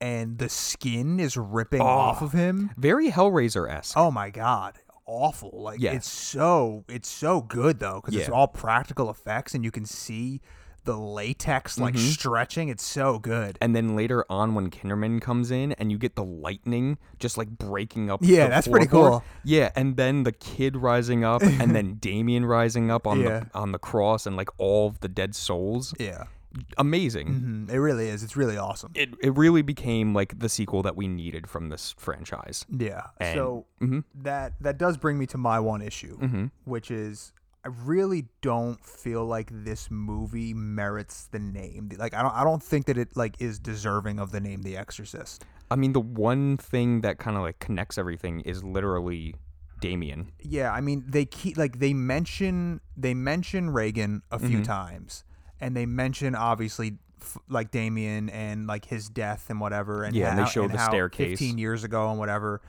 and 0.00 0.38
the 0.38 0.48
skin 0.48 1.18
is 1.18 1.36
ripping 1.36 1.80
ah, 1.80 2.10
off 2.10 2.22
of 2.22 2.32
him. 2.32 2.70
Very 2.76 3.10
Hellraiser 3.10 3.70
esque. 3.70 3.96
Oh 3.96 4.10
my 4.10 4.30
god. 4.30 4.78
Awful. 5.06 5.50
Like 5.62 5.80
Yeah. 5.80 5.92
it's 5.92 6.08
so 6.10 6.84
it's 6.88 7.08
so 7.08 7.40
good 7.40 7.80
though 7.80 8.00
cuz 8.00 8.14
it's 8.14 8.28
all 8.28 8.48
practical 8.48 9.10
effects 9.10 9.54
and 9.54 9.64
you 9.64 9.70
can 9.70 9.84
see 9.84 10.40
the 10.84 10.96
latex 10.96 11.78
like 11.78 11.94
Mm-hmm. 11.94 12.06
stretching. 12.08 12.68
It's 12.68 12.84
so 12.84 13.18
good. 13.18 13.58
And 13.60 13.74
then 13.74 13.96
later 13.96 14.24
on, 14.30 14.54
when 14.54 14.70
Kinderman 14.70 15.20
comes 15.20 15.50
in 15.50 15.72
and 15.72 15.90
you 15.90 15.98
get 15.98 16.14
the 16.16 16.24
lightning 16.24 16.98
just 17.18 17.36
like 17.38 17.48
breaking 17.48 18.10
up. 18.10 18.20
Yeah, 18.22 18.48
that's 18.48 18.68
pretty 18.68 18.86
cool. 18.86 19.22
Yeah, 19.44 19.70
and 19.76 19.96
then 19.96 20.22
the 20.24 20.32
kid 20.32 20.76
rising 20.76 21.24
up, 21.24 21.42
and 21.60 21.74
then 21.74 21.94
Damien 21.94 22.44
rising 22.46 22.90
up 22.90 23.06
on 23.06 23.20
Yeah. 23.20 23.40
the 23.40 23.58
on 23.58 23.72
the 23.72 23.78
cross, 23.78 24.26
and 24.26 24.36
like 24.36 24.48
all 24.58 24.88
of 24.88 25.00
the 25.00 25.08
dead 25.08 25.34
souls. 25.34 25.94
Yeah. 25.98 26.24
Amazing. 26.78 27.66
Mhm. 27.68 27.70
It 27.72 27.80
really 27.80 28.08
is. 28.08 28.22
It's 28.22 28.36
really 28.36 28.56
awesome. 28.56 28.92
It 28.94 29.10
it 29.20 29.36
really 29.36 29.62
became 29.62 30.14
like 30.14 30.38
the 30.38 30.48
sequel 30.48 30.82
that 30.82 30.94
we 30.96 31.08
needed 31.08 31.48
from 31.48 31.68
this 31.68 31.94
franchise. 31.98 32.64
Yeah. 32.70 33.06
And- 33.18 33.34
so 33.36 33.66
Mhm. 33.82 34.04
that 34.22 34.54
that 34.60 34.78
does 34.78 34.96
bring 34.96 35.18
me 35.18 35.26
to 35.26 35.38
my 35.38 35.58
one 35.58 35.82
issue, 35.82 36.16
Mhm. 36.18 36.50
which 36.64 36.90
is 36.92 37.32
I 37.64 37.68
really 37.84 38.26
don't 38.42 38.84
feel 38.84 39.24
like 39.24 39.48
this 39.50 39.90
movie 39.90 40.52
merits 40.52 41.28
the 41.30 41.38
name. 41.38 41.90
Like 41.96 42.12
I 42.14 42.22
don't 42.22 42.34
I 42.34 42.44
don't 42.44 42.62
think 42.62 42.86
that 42.86 42.98
it 42.98 43.16
like 43.16 43.36
is 43.40 43.58
deserving 43.58 44.18
of 44.18 44.32
the 44.32 44.40
name 44.40 44.62
The 44.62 44.76
Exorcist. 44.76 45.44
I 45.70 45.76
mean, 45.76 45.94
the 45.94 46.00
one 46.00 46.58
thing 46.58 47.00
that 47.00 47.18
kind 47.18 47.36
of 47.38 47.42
like 47.42 47.58
connects 47.60 47.96
everything 47.96 48.40
is 48.40 48.62
literally 48.62 49.34
Damien. 49.80 50.30
Yeah, 50.42 50.72
I 50.72 50.80
mean 50.82 51.04
they 51.08 51.24
keep 51.24 51.56
like 51.56 51.78
they 51.78 51.94
mention 51.94 52.80
they 52.96 53.14
mention 53.14 53.70
Regan 53.70 54.22
a 54.30 54.38
few 54.38 54.58
Mm-hmm. 54.58 54.62
times, 54.64 55.24
and 55.60 55.74
they 55.76 55.86
mention 55.86 56.34
obviously 56.34 56.98
f- 57.22 57.38
like 57.48 57.70
Damien 57.70 58.28
and 58.28 58.66
like 58.66 58.84
his 58.84 59.08
death 59.08 59.46
and 59.48 59.58
whatever, 59.58 60.04
and 60.04 60.14
Yeah, 60.14 60.30
and 60.30 60.38
they 60.38 60.42
how- 60.42 60.48
show 60.50 60.68
the 60.68 60.76
how 60.78 60.88
staircase. 60.90 61.30
fifteen 61.38 61.56
years 61.56 61.82
ago 61.82 62.10
and 62.10 62.18
whatever. 62.18 62.60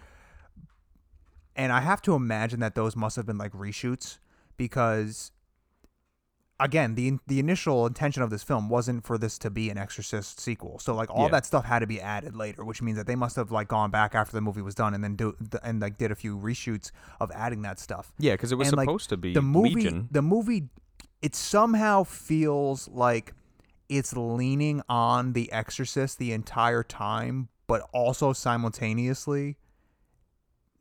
And 1.55 1.71
I 1.71 1.81
have 1.81 2.01
to 2.03 2.15
imagine 2.15 2.59
that 2.61 2.75
those 2.75 2.95
must 2.95 3.15
have 3.17 3.25
been 3.25 3.37
like 3.37 3.51
reshoots 3.53 4.19
because, 4.57 5.31
again, 6.59 6.95
the 6.95 7.17
the 7.27 7.39
initial 7.39 7.85
intention 7.85 8.23
of 8.23 8.29
this 8.29 8.43
film 8.43 8.69
wasn't 8.69 9.05
for 9.05 9.17
this 9.17 9.37
to 9.39 9.49
be 9.49 9.69
an 9.69 9.77
Exorcist 9.77 10.39
sequel. 10.39 10.79
So 10.79 10.93
like 10.95 11.09
all 11.09 11.23
Yeah. 11.25 11.31
that 11.31 11.45
stuff 11.45 11.65
had 11.65 11.79
to 11.79 11.87
be 11.87 11.99
added 12.01 12.35
later, 12.35 12.63
which 12.63 12.81
means 12.81 12.97
that 12.97 13.07
they 13.07 13.15
must 13.15 13.35
have 13.35 13.51
like 13.51 13.67
gone 13.67 13.91
back 13.91 14.15
after 14.15 14.31
the 14.33 14.41
movie 14.41 14.61
was 14.61 14.75
done 14.75 14.93
and 14.93 15.03
then 15.03 15.15
do 15.15 15.35
and 15.63 15.81
like 15.81 15.97
did 15.97 16.11
a 16.11 16.15
few 16.15 16.37
reshoots 16.37 16.91
of 17.19 17.31
adding 17.31 17.61
that 17.63 17.79
stuff. 17.79 18.13
Yeah, 18.17 18.33
because 18.33 18.51
it 18.51 18.55
was 18.55 18.69
And, 18.69 18.77
like, 18.77 18.85
supposed 18.87 19.09
to 19.09 19.17
be 19.17 19.33
the 19.33 19.41
movie 19.41 19.75
Legion. 19.75 20.07
the 20.11 20.21
movie 20.21 20.69
it 21.21 21.35
somehow 21.35 22.03
feels 22.03 22.87
like 22.89 23.33
it's 23.89 24.15
leaning 24.15 24.81
on 24.89 25.33
the 25.33 25.51
exorcist 25.51 26.17
the 26.19 26.31
entire 26.31 26.83
time 26.83 27.49
but 27.67 27.81
also 27.93 28.31
simultaneously 28.33 29.57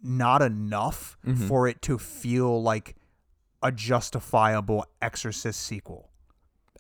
not 0.03 0.43
enough 0.43 1.17
Mm-hmm. 1.27 1.49
for 1.49 1.67
it 1.67 1.81
to 1.83 1.99
feel 1.99 2.63
like 2.63 2.95
a 3.65 3.73
justifiable 3.73 4.87
exorcist 5.03 5.61
sequel. 5.61 6.11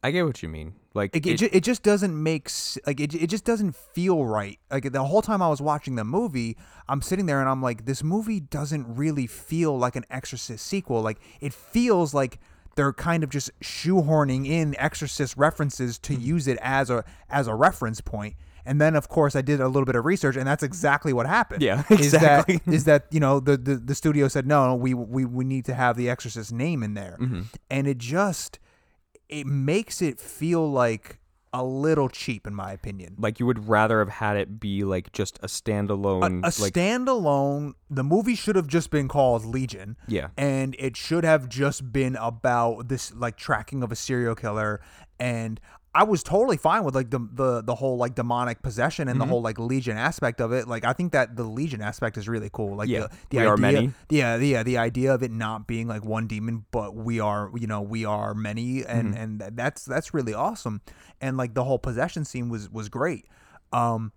I 0.05 0.11
get 0.11 0.27
what 0.27 0.43
you 0.43 0.51
mean. 0.51 0.75
Like 0.93 1.17
it, 1.17 1.27
it, 1.27 1.39
ju- 1.39 1.49
it 1.51 1.65
just 1.65 1.83
doesn't 1.83 2.23
make 2.23 2.47
s- 2.47 2.79
like 2.87 3.01
it, 3.01 3.15
it 3.15 3.29
just 3.29 3.47
doesn't 3.47 3.75
feel 3.75 4.25
right. 4.27 4.59
Like 4.71 4.93
the 4.93 5.03
whole 5.03 5.23
time 5.23 5.41
i 5.41 5.49
was 5.49 5.63
watching 5.63 5.97
the 5.97 6.05
movie 6.05 6.57
i'm 6.89 7.01
sitting 7.01 7.27
there 7.27 7.41
and 7.41 7.49
i'm 7.49 7.63
like 7.63 7.87
this 7.87 8.05
movie 8.05 8.39
doesn't 8.39 8.87
really 8.95 9.27
feel 9.27 9.77
like 9.77 9.97
an 9.97 10.05
exorcist 10.11 10.67
sequel. 10.67 11.01
Like 11.01 11.19
it 11.41 11.55
feels 11.55 12.13
like 12.13 12.39
they're 12.77 12.93
kind 12.93 13.25
of 13.25 13.31
just 13.31 13.51
shoehorning 13.61 14.47
in 14.47 14.77
exorcist 14.79 15.37
references 15.39 15.99
to 16.01 16.15
hmm. 16.15 16.21
use 16.21 16.47
it 16.47 16.59
as 16.61 16.91
a 16.91 17.03
as 17.31 17.47
a 17.47 17.55
reference 17.55 18.03
point 18.03 18.35
and 18.67 18.81
then 18.81 18.97
of 18.97 19.09
course 19.09 19.35
i 19.37 19.43
did 19.43 19.61
a 19.61 19.69
little 19.69 19.85
bit 19.85 19.95
of 19.97 20.05
research 20.05 20.37
and 20.37 20.47
that's 20.47 20.63
exactly 20.63 21.13
what 21.13 21.27
happened 21.27 21.63
Yeah, 21.63 21.83
exactly. 21.91 22.61
is 22.67 22.85
that 22.85 23.07
you 23.11 23.21
know 23.21 23.41
the, 23.41 23.57
the 23.57 23.77
the 23.77 23.95
studio 23.95 24.29
said 24.29 24.47
no 24.47 24.75
we 24.75 24.95
we, 24.95 25.25
we 25.25 25.45
need 25.45 25.65
to 25.67 25.75
have 25.75 25.97
the 25.97 26.09
exorcist 26.11 26.53
name 26.53 26.83
in 26.83 26.95
there 26.95 27.17
Mm-hmm. 27.21 27.43
and 27.71 27.87
it 27.87 27.99
just 27.99 28.59
it 29.29 29.47
makes 29.47 30.03
it 30.03 30.21
feel 30.21 30.71
like 30.71 31.19
a 31.57 31.63
little 31.65 32.09
cheap 32.09 32.47
in 32.49 32.55
my 32.55 32.73
opinion 32.73 33.15
like 33.17 33.39
you 33.39 33.47
would 33.47 33.69
rather 33.69 34.01
have 34.01 34.09
had 34.09 34.37
it 34.37 34.59
be 34.59 34.83
like 34.83 35.13
just 35.13 35.39
a 35.39 35.45
a, 35.45 35.47
standalone 35.47 36.41
a 36.43 36.51
like 36.61 36.73
standalone 36.73 37.75
the 37.89 38.03
movie 38.03 38.35
should 38.35 38.57
have 38.57 38.67
just 38.67 38.91
been 38.91 39.07
called 39.09 39.45
legion 39.45 39.97
Yeah. 40.09 40.29
and 40.37 40.75
it 40.79 40.97
should 40.97 41.25
have 41.25 41.49
just 41.49 41.93
been 41.93 42.17
about 42.17 42.89
this 42.89 43.15
like 43.15 43.37
tracking 43.37 43.83
of 43.85 43.93
a 43.93 43.97
serial 43.97 44.35
killer 44.35 44.81
and 45.21 45.61
I 45.97 46.03
was 46.03 46.25
totally 46.25 46.57
fine 46.57 46.83
with 46.83 46.95
like 46.97 47.11
the 47.11 47.21
the, 47.33 47.63
the 47.63 47.75
whole 47.77 47.97
like 47.97 48.15
demonic 48.17 48.63
possession 48.63 49.09
and 49.09 49.21
the 49.21 49.27
whole 49.27 49.43
like 49.43 49.59
legion 49.61 49.97
aspect 49.97 50.41
of 50.41 50.53
it. 50.53 50.67
Like 50.67 50.85
I 50.85 50.93
think 50.93 51.13
that 51.13 51.37
the 51.37 51.45
legion 51.45 51.81
aspect 51.81 52.17
is 52.19 52.29
really 52.29 52.51
cool. 52.53 52.75
Like 52.77 52.89
Yeah, 52.89 53.01
the, 53.03 53.09
the 53.31 53.37
we 53.37 53.39
idea, 53.39 53.49
are 53.53 53.57
many. 53.57 53.91
Yeah, 54.11 54.37
the, 54.37 54.49
yeah, 54.49 54.63
the 54.65 54.79
idea 54.79 55.15
of 55.15 55.23
it 55.23 55.31
not 55.31 55.67
being 55.69 55.87
like 55.87 56.05
one 56.05 56.27
demon, 56.27 56.65
but 56.73 56.97
we 56.97 57.21
are, 57.21 57.51
you 57.55 57.69
know, 57.69 57.81
we 57.81 58.05
are 58.05 58.35
many, 58.35 58.85
and 58.85 59.15
Mm-hmm. 59.15 59.23
and 59.43 59.57
that's 59.57 59.85
that's 59.85 60.13
really 60.13 60.35
awesome. 60.35 60.81
And 61.21 61.37
like 61.37 61.55
the 61.55 61.63
whole 61.63 61.79
possession 61.79 62.25
scene 62.25 62.49
was 62.49 62.69
was 62.69 62.89
great. 62.89 63.27
Um, 63.73 64.11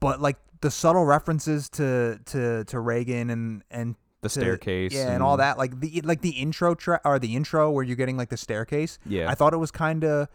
but 0.00 0.20
like 0.20 0.36
the 0.60 0.70
subtle 0.70 1.04
references 1.06 1.68
to 1.70 2.18
to 2.26 2.64
to 2.64 2.80
Regan 2.80 3.30
and 3.30 3.62
and 3.70 3.96
The 4.22 4.28
to- 4.28 4.40
staircase 4.40 4.92
yeah, 4.92 5.10
and, 5.12 5.22
all 5.22 5.38
that. 5.38 5.56
Like 5.58 5.80
the 5.80 6.00
like 6.02 6.20
the 6.20 6.30
intro 6.30 6.74
track 6.74 7.00
or 7.04 7.18
the 7.18 7.34
intro 7.34 7.70
where 7.70 7.82
you're 7.84 7.96
getting 7.96 8.16
like 8.18 8.28
the 8.28 8.36
staircase. 8.36 8.98
Yeah. 9.06 9.30
I 9.30 9.34
thought 9.34 9.54
it 9.54 9.58
was 9.58 9.70
kind 9.70 10.04
of 10.04 10.28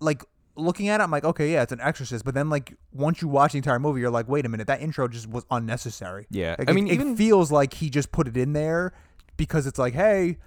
like 0.00 0.24
looking 0.56 0.88
at 0.88 1.00
it. 1.00 1.04
I'm 1.04 1.10
like, 1.10 1.24
okay, 1.24 1.52
yeah, 1.52 1.62
it's 1.62 1.72
an 1.72 1.80
Exorcist. 1.80 2.24
But 2.24 2.34
then 2.34 2.48
like 2.48 2.74
once 2.92 3.20
you 3.22 3.28
watch 3.28 3.52
the 3.52 3.58
entire 3.58 3.78
movie, 3.78 4.00
you're 4.00 4.10
like, 4.10 4.28
wait 4.28 4.46
a 4.46 4.48
minute, 4.48 4.66
that 4.68 4.80
intro 4.80 5.06
just 5.08 5.28
was 5.28 5.44
unnecessary. 5.50 6.26
Yeah. 6.30 6.56
Like, 6.58 6.68
I 6.68 6.72
it- 6.72 6.74
mean, 6.74 6.88
it, 6.88 6.94
even- 6.94 7.16
feels 7.16 7.52
like 7.52 7.74
he 7.74 7.90
just 7.90 8.12
put 8.12 8.26
it 8.28 8.36
in 8.36 8.52
there 8.52 8.92
because 9.36 9.66
it's 9.66 9.78
like, 9.78 9.94
hey. 9.94 10.38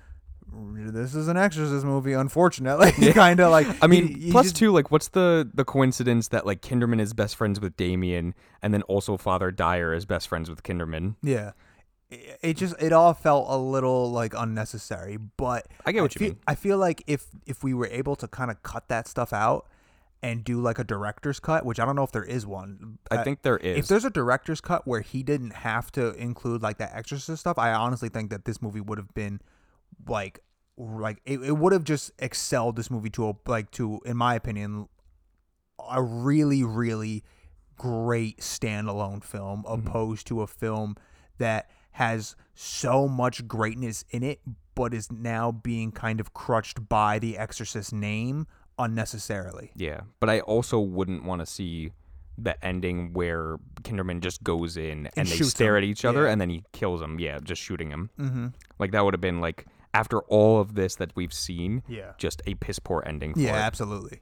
This 0.51 1.13
is 1.13 1.27
an 1.27 1.37
Exorcist 1.37 1.85
movie, 1.85 2.13
unfortunately. 2.13 2.91
kind 3.13 3.39
of 3.39 3.51
like 3.51 3.67
I 3.83 3.87
mean, 3.87 4.07
he- 4.07 4.19
he 4.25 4.31
plus 4.31 4.47
just- 4.47 4.55
two, 4.55 4.71
like, 4.71 4.89
what's 4.89 5.09
the 5.09 5.47
the 5.53 5.63
coincidence 5.63 6.29
that 6.29 6.43
like 6.43 6.63
Kinderman 6.63 6.99
is 6.99 7.13
best 7.13 7.35
friends 7.35 7.59
with 7.61 7.77
Damien, 7.77 8.33
and 8.63 8.73
then 8.73 8.81
also 8.83 9.15
Father 9.15 9.51
Dyer 9.51 9.93
is 9.93 10.05
best 10.07 10.27
friends 10.27 10.49
with 10.49 10.63
Kinderman? 10.63 11.17
Yeah. 11.21 11.51
It 12.11 12.57
just 12.57 12.75
it 12.81 12.91
all 12.91 13.13
felt 13.13 13.45
a 13.49 13.57
little 13.57 14.11
like 14.11 14.33
unnecessary, 14.35 15.17
but 15.17 15.67
I 15.85 15.91
get 15.91 16.01
what 16.01 16.15
you 16.15 16.19
feel, 16.19 16.29
mean. 16.29 16.39
I 16.47 16.55
feel 16.55 16.77
like 16.77 17.03
if 17.05 17.27
if 17.45 17.63
we 17.63 17.73
were 17.73 17.87
able 17.87 18.15
to 18.15 18.27
kind 18.27 18.49
of 18.49 18.63
cut 18.63 18.87
that 18.87 19.07
stuff 19.07 19.31
out 19.31 19.67
and 20.21 20.43
do 20.43 20.59
like 20.59 20.79
a 20.79 20.83
director's 20.83 21.39
cut, 21.39 21.65
which 21.65 21.79
I 21.79 21.85
don't 21.85 21.95
know 21.95 22.03
if 22.03 22.11
there 22.11 22.23
is 22.23 22.47
one. 22.47 22.97
I 23.11 23.23
think 23.23 23.43
there 23.43 23.57
is. 23.57 23.77
if 23.77 23.87
there's 23.87 24.05
a 24.05 24.09
director's 24.09 24.59
cut 24.59 24.87
where 24.87 25.01
he 25.01 25.23
didn't 25.23 25.53
have 25.53 25.91
to 25.93 26.13
include 26.15 26.63
like 26.63 26.79
that 26.79 26.95
exorcist 26.95 27.41
stuff, 27.41 27.59
I 27.59 27.73
honestly 27.73 28.09
think 28.09 28.31
that 28.31 28.45
this 28.45 28.61
movie 28.61 28.81
would 28.81 28.97
have 28.97 29.13
been 29.13 29.39
like 30.07 30.39
like 30.77 31.21
it, 31.25 31.41
it 31.41 31.57
would 31.57 31.73
have 31.73 31.83
just 31.83 32.11
excelled 32.19 32.75
this 32.75 32.89
movie 32.89 33.09
to 33.11 33.29
a 33.29 33.35
like 33.45 33.69
to 33.71 33.99
in 34.05 34.17
my 34.17 34.33
opinion 34.33 34.87
a 35.91 36.01
really 36.01 36.63
really 36.63 37.23
great 37.77 38.37
standalone 38.39 39.23
film 39.23 39.63
mm-hmm. 39.63 39.87
opposed 39.87 40.25
to 40.27 40.41
a 40.41 40.47
film 40.47 40.95
that 41.37 41.69
has 41.91 42.35
so 42.53 43.07
much 43.07 43.47
greatness 43.47 44.05
in 44.11 44.23
it 44.23 44.39
but 44.75 44.93
is 44.93 45.11
now 45.11 45.51
being 45.51 45.91
kind 45.91 46.19
of 46.19 46.33
crutched 46.33 46.87
by 46.87 47.19
the 47.19 47.37
exorcist 47.37 47.91
name 47.93 48.47
unnecessarily 48.77 49.71
yeah, 49.75 50.01
but 50.19 50.29
I 50.29 50.39
also 50.41 50.79
wouldn't 50.79 51.23
want 51.23 51.41
to 51.41 51.45
see 51.45 51.91
the 52.37 52.63
ending 52.65 53.11
where 53.11 53.57
Kinderman 53.81 54.21
just 54.21 54.41
goes 54.43 54.77
in 54.77 55.09
and, 55.17 55.27
they 55.27 55.37
stare 55.39 55.75
him, 55.75 55.83
at 55.83 55.89
each 55.89 56.05
other 56.05 56.23
yeah. 56.25 56.31
and 56.31 56.39
then 56.39 56.49
he 56.49 56.63
kills 56.71 57.01
him. 57.01 57.19
Yeah, 57.19 57.39
just 57.43 57.61
shooting 57.61 57.89
him. 57.89 58.09
Mm-hmm. 58.17 58.47
Like 58.79 58.91
that 58.93 59.03
would 59.03 59.13
have 59.13 59.19
been 59.19 59.41
like 59.41 59.65
after 59.93 60.19
all 60.21 60.61
of 60.61 60.75
this 60.75 60.95
that 60.95 61.11
we've 61.15 61.33
seen, 61.33 61.83
Yeah. 61.89 62.13
just 62.17 62.41
a 62.47 62.55
piss 62.55 62.79
poor 62.79 63.03
ending. 63.05 63.33
For 63.33 63.41
Yeah, 63.41 63.57
it. 63.57 63.61
absolutely. 63.61 64.21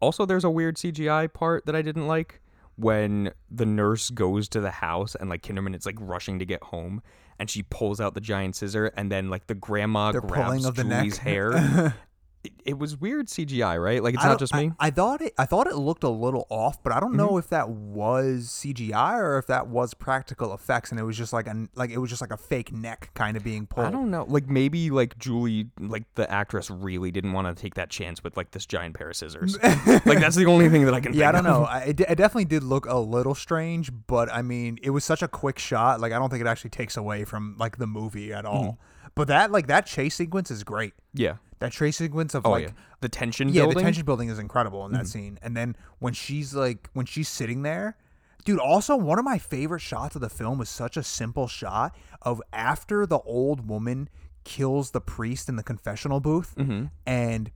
Also, 0.00 0.26
there's 0.26 0.44
a 0.44 0.50
weird 0.50 0.76
CGI 0.76 1.32
part 1.32 1.66
that 1.66 1.76
I 1.76 1.82
didn't 1.82 2.06
like 2.06 2.40
when 2.76 3.32
the 3.50 3.66
nurse 3.66 4.10
goes 4.10 4.48
to 4.48 4.60
the 4.60 4.70
house 4.70 5.14
and 5.14 5.30
like 5.30 5.42
Kinderman 5.42 5.76
is 5.76 5.86
like 5.86 5.96
rushing 6.00 6.38
to 6.38 6.44
get 6.44 6.62
home 6.64 7.02
and 7.38 7.48
she 7.50 7.62
pulls 7.62 8.00
out 8.00 8.14
the 8.14 8.20
giant 8.20 8.56
scissor 8.56 8.86
and 8.96 9.10
then 9.10 9.28
like 9.30 9.46
the 9.46 9.54
grandma 9.54 10.12
They're 10.12 10.20
grabs 10.20 10.44
pulling 10.44 10.64
of 10.66 10.74
the 10.76 10.84
Julie's 10.84 11.16
neck. 11.16 11.24
hair. 11.24 11.94
it, 12.44 12.52
it 12.64 12.78
was 12.78 12.96
weird 13.00 13.26
CGI, 13.26 13.82
right? 13.82 14.02
Like 14.02 14.14
it's 14.14 14.24
I 14.24 14.28
not 14.28 14.38
just 14.38 14.54
me. 14.54 14.66
Mm-hmm. 14.66 14.76
I, 14.78 14.90
thought 14.90 15.22
it. 15.22 15.34
I 15.38 15.46
thought 15.46 15.66
it 15.66 15.76
looked 15.76 16.04
a 16.04 16.08
little 16.08 16.46
off, 16.50 16.82
but 16.82 16.92
I 16.92 17.00
don't 17.00 17.14
know 17.14 17.38
if 17.38 17.48
that 17.48 17.70
was 17.70 18.48
CGI 18.48 19.18
or 19.18 19.38
if 19.38 19.46
that 19.46 19.66
was 19.66 19.94
practical 19.94 20.52
effects, 20.52 20.90
and 20.90 21.00
it 21.00 21.04
was 21.04 21.16
just 21.16 21.32
like 21.32 21.46
a 21.46 21.66
like 21.74 21.90
it 21.90 21.98
was 21.98 22.10
just 22.10 22.20
like 22.20 22.30
a 22.30 22.36
fake 22.36 22.72
neck 22.72 23.10
kind 23.14 23.36
of 23.36 23.42
being 23.42 23.66
pulled. 23.66 23.86
I 23.86 23.90
don't 23.90 24.10
know. 24.10 24.26
Like 24.28 24.48
maybe 24.48 24.90
like 24.90 25.18
Julie, 25.18 25.70
like 25.80 26.04
the 26.14 26.30
actress, 26.30 26.70
really 26.70 27.10
didn't 27.10 27.32
want 27.32 27.54
to 27.54 27.60
take 27.60 27.74
that 27.74 27.88
chance 27.88 28.22
with 28.22 28.36
like 28.36 28.50
this 28.50 28.66
giant 28.66 28.94
pair 28.94 29.08
of 29.08 29.16
scissors. 29.16 29.58
like 29.62 30.20
that's 30.20 30.36
the 30.36 30.46
only 30.46 30.68
thing 30.68 30.84
that 30.84 30.94
I 30.94 31.00
can. 31.00 31.14
Yeah, 31.14 31.30
I 31.30 31.32
don't 31.32 31.46
of. 31.46 31.60
know. 31.60 31.64
I, 31.64 31.78
it, 31.80 32.00
it 32.00 32.16
definitely 32.16 32.44
did 32.44 32.62
look 32.62 32.86
a 32.86 32.98
little 32.98 33.34
strange, 33.34 33.90
but 34.06 34.30
I 34.30 34.42
mean, 34.42 34.78
it 34.82 34.90
was 34.90 35.04
such 35.04 35.22
a 35.22 35.28
quick 35.28 35.58
shot. 35.58 36.00
Like, 36.00 36.12
I 36.12 36.18
don't 36.18 36.28
think 36.28 36.42
it 36.42 36.46
actually 36.46 36.70
takes 36.70 36.96
away 36.96 37.24
from 37.24 37.56
like 37.58 37.78
the 37.78 37.86
movie 37.86 38.32
at 38.32 38.44
all. 38.44 38.64
Mm-hmm. 38.64 39.10
But 39.14 39.28
that 39.28 39.52
like 39.52 39.68
that 39.68 39.86
chase 39.86 40.14
sequence 40.14 40.50
is 40.50 40.64
great. 40.64 40.92
Yeah. 41.12 41.36
That 41.64 41.72
chase 41.72 41.96
sequence 41.98 42.34
of 42.34 42.46
Oh 42.46 42.50
like 42.50 42.64
yeah. 42.66 42.70
The 43.00 43.08
tension 43.08 43.48
building. 43.48 43.56
yeah, 43.56 43.62
building. 43.64 43.76
the 43.78 43.82
tension 43.82 44.04
building 44.04 44.28
is 44.30 44.38
incredible 44.38 44.84
in 44.86 44.92
Mm-hmm. 44.92 45.02
that 45.02 45.08
scene. 45.08 45.38
And 45.42 45.56
then 45.56 45.76
when 45.98 46.12
she's 46.14 46.54
like 46.54 46.88
when 46.92 47.06
she's 47.06 47.28
sitting 47.28 47.62
there, 47.62 47.96
dude, 48.44 48.58
also 48.58 48.96
one 48.96 49.18
of 49.18 49.24
my 49.24 49.38
favorite 49.38 49.80
shots 49.80 50.14
of 50.14 50.20
the 50.20 50.28
film 50.30 50.60
is 50.60 50.68
such 50.68 50.96
a 50.96 51.02
simple 51.02 51.48
shot 51.48 51.96
of 52.22 52.40
after 52.52 53.06
the 53.06 53.18
old 53.20 53.68
woman 53.68 54.08
kills 54.44 54.90
the 54.90 55.00
priest 55.00 55.48
in 55.48 55.56
the 55.56 55.62
confessional 55.62 56.20
booth 56.20 56.54
Mm-hmm. 56.56 56.84
and 57.06 57.50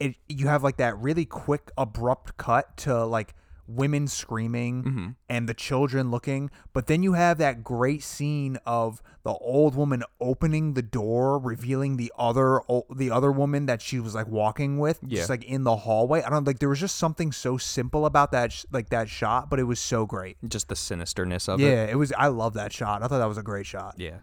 it 0.00 0.16
you 0.28 0.48
have 0.48 0.64
like 0.64 0.78
that 0.78 0.98
really 0.98 1.24
quick 1.24 1.70
abrupt 1.78 2.36
cut 2.36 2.76
to 2.78 3.04
like 3.04 3.34
women 3.74 4.06
screaming 4.08 4.82
Mm-hmm. 4.84 5.08
and 5.28 5.48
the 5.48 5.54
children 5.54 6.10
looking 6.10 6.50
but 6.72 6.86
then 6.86 7.02
you 7.02 7.12
have 7.14 7.38
that 7.38 7.62
great 7.64 8.02
scene 8.02 8.58
of 8.66 9.02
the 9.24 9.32
old 9.34 9.74
woman 9.74 10.02
opening 10.20 10.74
the 10.74 10.82
door 10.82 11.38
revealing 11.38 11.96
the 11.96 12.12
other 12.18 12.60
the 12.94 13.10
other 13.10 13.30
woman 13.32 13.66
that 13.66 13.80
she 13.80 13.98
was 14.00 14.14
like 14.14 14.26
walking 14.28 14.78
with 14.78 14.98
Yeah. 15.06 15.18
just 15.18 15.30
like 15.30 15.44
in 15.44 15.64
the 15.64 15.76
hallway 15.76 16.22
i 16.22 16.30
don't 16.30 16.46
like 16.46 16.58
there 16.58 16.68
was 16.68 16.80
just 16.80 16.96
something 16.96 17.32
so 17.32 17.56
simple 17.56 18.04
about 18.06 18.32
that 18.32 18.52
sh- 18.52 18.64
like 18.72 18.88
that 18.90 19.08
shot 19.08 19.48
but 19.50 19.58
it 19.58 19.64
was 19.64 19.80
so 19.80 20.06
great 20.06 20.36
Just 20.46 20.68
the 20.68 20.74
sinisterness 20.74 21.48
of 21.48 21.60
it. 21.60 21.64
yeah 21.64 21.84
it 21.84 21.96
was 21.96 22.12
i 22.18 22.26
love 22.28 22.54
that 22.54 22.72
shot 22.72 23.02
i 23.02 23.06
thought 23.08 23.18
that 23.18 23.26
was 23.28 23.38
a 23.38 23.42
great 23.42 23.66
shot 23.66 23.94
Yeah. 23.98 24.18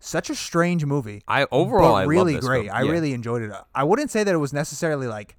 such 0.00 0.30
a 0.30 0.34
strange 0.34 0.84
movie 0.84 1.22
I 1.28 1.46
overall 1.50 1.94
I 1.94 2.00
love 2.02 2.08
really 2.08 2.38
great. 2.40 2.66
film. 2.66 2.76
I 2.76 2.80
really 2.82 3.12
enjoyed 3.12 3.42
it. 3.42 3.52
I 3.74 3.84
wouldn't 3.84 4.10
say 4.10 4.24
that 4.24 4.34
it 4.34 4.38
was 4.38 4.52
necessarily 4.52 5.06
like 5.06 5.36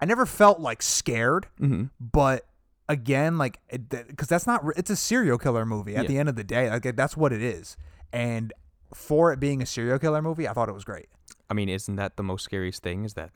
I 0.00 0.06
never 0.06 0.26
felt 0.26 0.58
like 0.60 0.82
scared, 0.82 1.46
Mhm. 1.60 1.90
but 2.00 2.44
again, 2.88 3.38
like 3.38 3.60
because 3.68 4.28
that's 4.28 4.46
not 4.46 4.64
it's 4.76 4.90
a 4.90 4.96
serial 4.96 5.38
killer 5.38 5.64
movie. 5.66 5.96
At 5.96 6.04
Yeah. 6.04 6.08
the 6.08 6.18
end 6.18 6.28
of 6.28 6.36
the 6.36 6.44
day, 6.44 6.70
like 6.70 6.94
that's 6.96 7.16
what 7.16 7.32
it 7.32 7.42
is. 7.42 7.76
And 8.12 8.52
for 8.92 9.32
it 9.32 9.40
being 9.40 9.60
a 9.62 9.66
serial 9.66 9.98
killer 9.98 10.22
movie, 10.22 10.46
I 10.48 10.52
thought 10.52 10.68
it 10.68 10.74
was 10.74 10.84
great. 10.84 11.08
I 11.50 11.54
mean, 11.54 11.68
isn't 11.68 11.96
that 11.96 12.16
the 12.16 12.22
most 12.22 12.44
scariest 12.44 12.82
thing? 12.82 13.04
Is 13.04 13.14
that 13.14 13.30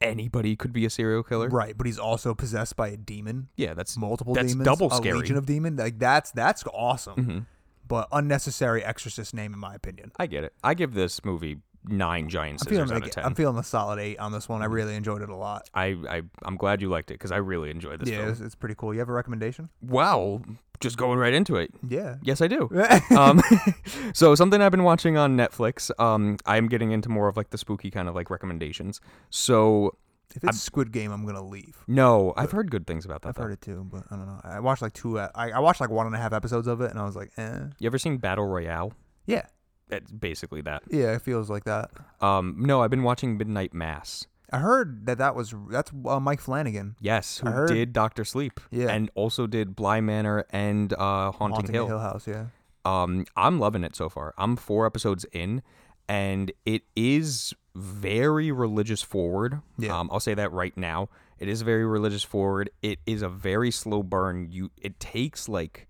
anybody 0.00 0.56
could 0.56 0.72
be 0.72 0.84
a 0.84 0.90
serial 0.90 1.22
killer? 1.22 1.48
Right, 1.48 1.76
but 1.76 1.86
he's 1.86 1.98
also 1.98 2.34
possessed 2.34 2.76
by 2.76 2.88
a 2.88 2.96
demon, 2.96 3.48
Yeah, 3.56 3.74
that's 3.74 3.96
multiple 3.96 4.34
that's 4.34 4.48
demons, 4.48 4.64
double 4.64 4.90
a 4.92 4.96
scary. 4.96 5.18
legion 5.18 5.36
of 5.36 5.46
demon. 5.46 5.76
Like 5.76 5.98
that's 5.98 6.30
that's 6.32 6.64
awesome, 6.72 7.16
Mhm. 7.16 7.46
but 7.86 8.08
unnecessary 8.12 8.82
exorcist 8.84 9.34
name 9.34 9.52
in 9.52 9.58
my 9.60 9.74
opinion. 9.74 10.12
I 10.18 10.26
get 10.26 10.44
it. 10.44 10.54
I 10.64 10.74
give 10.74 10.94
this 10.94 11.24
movie 11.24 11.58
nine 11.84 12.28
giant 12.28 12.54
I'm 12.54 12.58
scissors 12.58 12.70
feeling 12.70 12.90
out 12.90 12.94
like 12.94 13.04
of 13.04 13.10
10 13.10 13.24
I'm 13.24 13.34
feeling 13.34 13.58
a 13.58 13.62
solid 13.62 13.98
eight 13.98 14.18
on 14.18 14.32
this 14.32 14.48
one. 14.48 14.62
I 14.62 14.66
really 14.66 14.94
enjoyed 14.94 15.22
it 15.22 15.28
a 15.28 15.36
lot. 15.36 15.68
I, 15.74 15.96
I 16.08 16.22
I'm 16.42 16.56
glad 16.56 16.80
you 16.80 16.88
liked 16.88 17.10
it 17.10 17.14
because 17.14 17.32
I 17.32 17.38
really 17.38 17.70
enjoyed 17.70 18.00
this 18.00 18.08
yeah, 18.08 18.18
film. 18.18 18.30
it's, 18.30 18.40
it's 18.40 18.54
pretty 18.54 18.74
cool. 18.76 18.92
You 18.92 19.00
have 19.00 19.08
a 19.08 19.12
recommendation? 19.12 19.68
Wow, 19.80 20.42
just 20.80 20.96
going 20.96 21.18
right 21.18 21.32
into 21.32 21.56
it. 21.56 21.70
Yeah. 21.88 22.16
Yes, 22.22 22.40
I 22.40 22.48
do. 22.48 22.70
um, 23.16 23.40
so 24.14 24.34
something 24.34 24.60
I've 24.60 24.70
been 24.72 24.84
watching 24.84 25.16
on 25.16 25.36
Netflix. 25.36 25.90
Um, 26.00 26.36
I'm 26.46 26.68
getting 26.68 26.90
into 26.92 27.08
more 27.08 27.28
of 27.28 27.36
like 27.36 27.50
the 27.50 27.58
spooky 27.58 27.90
kind 27.90 28.08
of 28.08 28.14
like 28.14 28.30
recommendations. 28.30 29.00
So 29.30 29.96
If 30.34 30.44
it's 30.44 30.60
Squid 30.60 30.92
Game, 30.92 31.12
I'm 31.12 31.24
gonna 31.26 31.44
leave. 31.44 31.84
no, 31.86 32.34
I've 32.36 32.50
heard 32.52 32.70
good 32.70 32.86
things 32.86 33.04
about 33.04 33.22
that. 33.22 33.30
I've 33.30 33.34
though. 33.36 33.42
heard 33.42 33.52
it 33.52 33.60
too, 33.60 33.86
but 33.90 34.04
I 34.10 34.16
don't 34.16 34.26
know. 34.26 34.40
I 34.44 34.60
watched 34.60 34.82
like 34.82 34.92
two. 34.92 35.18
I, 35.18 35.30
I 35.34 35.58
watched 35.60 35.80
like 35.80 35.90
one 35.90 36.06
and 36.06 36.14
a 36.14 36.18
half 36.18 36.32
episodes 36.32 36.66
of 36.66 36.80
it, 36.80 36.90
and 36.90 36.98
I 36.98 37.04
was 37.04 37.16
like, 37.16 37.30
eh. 37.36 37.60
You 37.78 37.86
ever 37.86 37.98
seen 37.98 38.18
Battle 38.18 38.46
Royale? 38.46 38.92
Yeah, 39.26 39.46
It's 39.92 40.10
basically 40.10 40.60
that. 40.62 40.82
yeah, 40.90 41.12
it 41.12 41.22
feels 41.22 41.48
like 41.50 41.64
that. 41.64 41.90
Um, 42.20 42.56
no, 42.58 42.82
I've 42.82 42.90
been 42.90 43.02
watching 43.02 43.36
Midnight 43.36 43.72
Mass. 43.74 44.26
I 44.52 44.58
heard 44.58 45.06
that 45.06 45.18
that 45.18 45.34
was 45.34 45.54
that's 45.70 45.90
uh, 46.06 46.20
Mike 46.20 46.40
Flanagan. 46.40 46.96
Yes, 47.00 47.38
who 47.38 47.48
I 47.48 47.52
heard- 47.52 47.68
did 47.68 47.92
Doctor 47.92 48.24
Sleep? 48.24 48.60
Yeah. 48.70 48.88
and 48.88 49.10
also 49.14 49.46
did 49.46 49.74
Bly 49.76 50.00
Manor 50.00 50.44
and 50.50 50.92
uh, 50.92 51.30
Haunting, 51.32 51.54
Haunting 51.54 51.74
Hill. 51.74 51.86
Hill 51.86 51.98
House. 51.98 52.26
Yeah, 52.26 52.46
Um, 52.84 53.24
I'm 53.36 53.58
loving 53.58 53.82
it 53.84 53.96
so 53.96 54.08
far. 54.08 54.34
I'm 54.36 54.56
four 54.56 54.84
episodes 54.86 55.24
in, 55.32 55.62
and 56.08 56.52
it 56.66 56.82
is 56.96 57.54
very 57.74 58.52
religious 58.52 59.00
forward. 59.00 59.60
Yeah. 59.78 59.98
Um, 59.98 60.10
I'll 60.12 60.20
say 60.20 60.34
that 60.34 60.52
right 60.52 60.76
now. 60.76 61.08
It 61.38 61.48
is 61.48 61.62
very 61.62 61.86
religious 61.86 62.22
forward. 62.22 62.68
It 62.82 62.98
is 63.06 63.22
a 63.22 63.28
very 63.30 63.70
slow 63.70 64.02
burn. 64.02 64.48
You 64.52 64.70
it 64.80 65.00
takes 65.00 65.48
like 65.48 65.88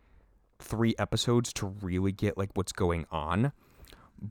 three 0.61 0.95
episodes 0.99 1.53
to 1.55 1.67
really 1.67 2.13
get 2.13 2.39
like 2.39 2.51
what's 2.55 2.71
going 2.73 3.07
on, 3.11 3.51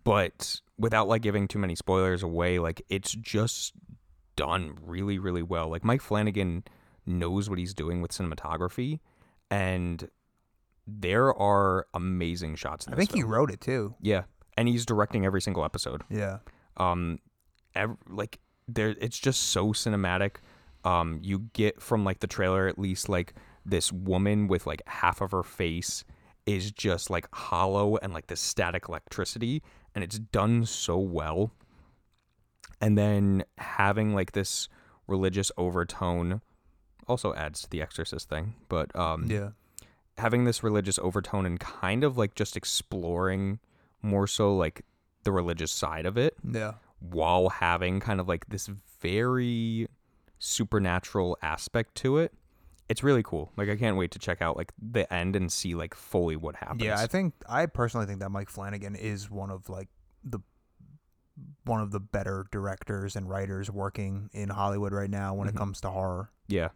but 0.03 0.61
without 0.77 1.07
like 1.07 1.21
giving 1.21 1.47
too 1.47 1.59
many 1.59 1.75
spoilers 1.75 2.23
away, 2.23 2.59
like 2.59 2.81
it's 2.89 3.11
just 3.13 3.73
done 4.35 4.77
really 4.81 5.19
really 5.19 5.43
well. 5.43 5.69
Like 5.69 5.83
Mike 5.83 6.01
Flanagan 6.01 6.63
knows 7.05 7.49
what 7.49 7.59
he's 7.59 7.73
doing 7.73 8.01
with 8.01 8.11
cinematography, 8.11 8.99
and 9.49 10.09
there 10.87 11.33
are 11.35 11.87
amazing 11.93 12.55
shots. 12.55 12.87
In 12.87 12.93
I 12.93 12.97
think 12.97 13.13
he 13.13 13.23
wrote 13.23 13.51
it 13.51 13.61
too. 13.61 13.95
Yeah, 14.01 14.23
and 14.57 14.67
he's 14.67 14.85
directing 14.85 15.25
every 15.25 15.41
single 15.41 15.65
episode. 15.65 16.03
Yeah, 16.09 16.39
Um, 16.77 17.19
ev- 17.75 17.97
like 18.07 18.39
there, 18.67 18.95
it's 18.99 19.19
just 19.19 19.49
so 19.49 19.67
cinematic. 19.73 20.37
Um, 20.83 21.19
you 21.21 21.49
get 21.53 21.81
from 21.81 22.03
like 22.03 22.19
the 22.19 22.27
trailer 22.27 22.67
at 22.67 22.79
least 22.79 23.07
like 23.09 23.33
this 23.65 23.91
woman 23.91 24.47
with 24.47 24.65
like 24.65 24.81
half 24.87 25.21
of 25.21 25.31
her 25.31 25.43
face 25.43 26.03
is 26.47 26.71
just 26.71 27.11
like 27.11 27.27
hollow 27.35 27.97
and 27.97 28.13
like 28.13 28.25
this 28.27 28.39
static 28.41 28.89
electricity, 28.89 29.61
and 29.95 30.03
it's 30.03 30.19
done 30.19 30.65
so 30.65 30.97
well. 30.97 31.51
And 32.79 32.97
then 32.97 33.43
having 33.57 34.15
like 34.15 34.31
this 34.31 34.69
religious 35.07 35.51
overtone 35.57 36.41
also 37.07 37.33
adds 37.33 37.61
to 37.61 37.69
the 37.69 37.81
Exorcist 37.81 38.29
thing, 38.29 38.55
but 38.69 38.95
um, 38.95 39.25
yeah, 39.29 39.49
having 40.17 40.45
this 40.45 40.63
religious 40.63 40.97
overtone 40.99 41.45
and 41.45 41.59
kind 41.59 42.03
of 42.03 42.17
like 42.17 42.35
just 42.35 42.55
exploring 42.55 43.59
more 44.01 44.27
so 44.27 44.55
like 44.55 44.83
the 45.23 45.31
religious 45.31 45.71
side 45.71 46.05
of 46.05 46.17
it 46.17 46.35
yeah. 46.49 46.73
while 46.99 47.49
having 47.49 47.99
kind 47.99 48.19
of 48.19 48.27
like 48.27 48.47
this 48.47 48.69
very 49.01 49.87
supernatural 50.39 51.37
aspect 51.41 51.95
to 51.95 52.17
it. 52.17 52.33
It's 52.91 53.03
really 53.03 53.23
cool. 53.23 53.51
Like 53.57 53.69
I 53.69 53.75
can't 53.77 53.97
wait 53.97 54.11
to 54.11 54.19
check 54.19 54.41
out 54.41 54.57
like 54.57 54.71
the 54.81 55.11
end 55.13 55.35
and 55.35 55.51
see 55.51 55.73
like 55.75 55.95
fully 55.95 56.35
what 56.35 56.55
happens. 56.57 56.83
Yeah, 56.83 56.99
I 56.99 57.07
think 57.07 57.33
I 57.49 57.65
personally 57.65 58.05
think 58.05 58.19
that 58.19 58.29
Mike 58.29 58.49
Flanagan 58.49 58.95
is 58.95 59.29
one 59.31 59.49
of 59.49 59.69
like 59.69 59.87
the 60.23 60.39
one 61.65 61.81
of 61.81 61.91
the 61.91 61.99
better 61.99 62.45
directors 62.51 63.15
and 63.15 63.27
writers 63.29 63.71
working 63.71 64.29
in 64.33 64.49
Hollywood 64.49 64.93
right 64.93 65.09
now 65.09 65.33
when 65.33 65.47
it 65.47 65.53
Mhm. 65.55 65.57
comes 65.57 65.81
to 65.81 65.89
horror. 65.89 66.29
yeah. 66.47 66.69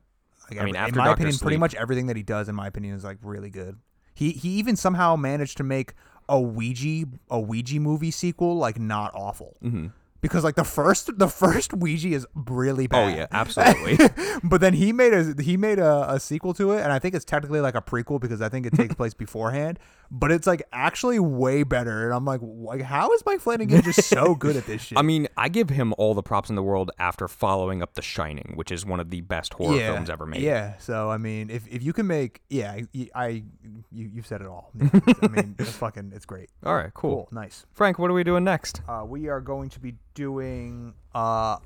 Like, 0.49 0.61
I 0.61 0.65
mean, 0.65 0.75
after 0.75 0.89
in 0.93 0.97
my 0.99 1.05
Dr. 1.05 1.13
opinion, 1.15 1.37
pretty 1.39 1.57
much 1.57 1.73
everything 1.73 2.05
that 2.05 2.15
he 2.15 2.21
does, 2.21 2.47
in 2.47 2.53
my 2.55 2.67
opinion, 2.67 2.95
is 2.95 3.03
like 3.03 3.17
really 3.23 3.49
good. 3.49 3.79
He 4.13 4.31
he 4.31 4.49
even 4.59 4.75
somehow 4.75 5.15
managed 5.15 5.57
to 5.57 5.63
make 5.63 5.93
a 6.29 6.39
Ouija 6.39 7.07
a 7.31 7.39
Ouija 7.39 7.79
movie 7.79 8.11
sequel 8.11 8.55
like 8.55 8.79
not 8.79 9.11
awful 9.15 9.57
hmm 9.61 9.87
because 10.25 10.43
like 10.43 10.55
the 10.55 10.63
first 10.63 11.19
the 11.19 11.27
first 11.27 11.71
Ouija 11.71 12.09
is 12.09 12.25
really 12.33 12.87
bad. 12.87 13.13
Oh 13.13 13.15
yeah, 13.15 13.27
absolutely. 13.31 13.97
but 14.43 14.59
then 14.59 14.73
he 14.73 14.91
made 14.91 15.13
a 15.13 15.35
he 15.39 15.55
made 15.55 15.77
a, 15.77 16.13
a 16.13 16.19
sequel 16.19 16.51
to 16.55 16.71
it, 16.71 16.81
and 16.81 16.91
I 16.91 16.97
think 16.97 17.13
it's 17.13 17.25
technically 17.25 17.59
like 17.59 17.75
a 17.75 17.81
prequel 17.81 18.19
because 18.19 18.41
I 18.41 18.49
think 18.49 18.65
it 18.65 18.73
takes 18.73 18.95
place 19.01 19.13
beforehand. 19.13 19.77
But 20.09 20.31
it's 20.31 20.47
like 20.47 20.63
actually 20.71 21.19
way 21.19 21.61
better, 21.63 22.05
and 22.05 22.13
I'm 22.13 22.25
like, 22.25 22.41
like 22.41 22.81
how 22.81 23.11
is 23.11 23.23
Mike 23.23 23.39
Flanagan 23.39 23.83
just 23.83 24.03
so 24.03 24.33
good 24.39 24.55
at 24.55 24.65
this 24.65 24.81
shit? 24.81 24.97
I 24.97 25.03
mean, 25.03 25.27
I 25.37 25.47
give 25.47 25.69
him 25.69 25.93
all 25.99 26.15
the 26.15 26.23
props 26.23 26.49
in 26.49 26.55
the 26.55 26.63
world 26.63 26.89
after 26.97 27.27
following 27.27 27.83
up 27.83 27.93
The 27.93 28.01
Shining, 28.01 28.53
which 28.55 28.71
is 28.71 28.83
one 28.83 28.99
of 28.99 29.11
the 29.11 29.21
best 29.21 29.53
horror 29.53 29.77
yeah, 29.77 29.93
films 29.93 30.09
ever 30.09 30.25
made. 30.25 30.41
Yeah. 30.41 30.77
So 30.79 31.11
I 31.11 31.17
mean, 31.17 31.51
if, 31.51 31.67
if 31.67 31.83
you 31.83 31.93
can 31.93 32.07
make 32.07 32.41
yeah, 32.49 32.71
I, 32.71 33.09
I 33.13 33.27
you 33.91 34.09
you 34.15 34.21
said 34.23 34.41
it 34.41 34.47
all. 34.47 34.71
Yeah, 34.75 34.89
I 35.21 35.27
mean, 35.27 35.55
it's 35.59 35.71
fucking 35.71 36.13
it's 36.15 36.25
great. 36.25 36.49
All 36.63 36.75
right, 36.75 36.93
cool. 36.93 37.11
Cool, 37.11 37.29
nice. 37.31 37.65
Frank, 37.73 37.99
what 37.99 38.09
are 38.09 38.13
we 38.13 38.23
doing 38.23 38.43
next? 38.43 38.81
Uh, 38.87 39.03
we 39.05 39.27
are 39.27 39.41
going 39.41 39.69
to 39.69 39.79
be 39.79 39.95
doing 40.15 40.95
uh, 41.13 41.57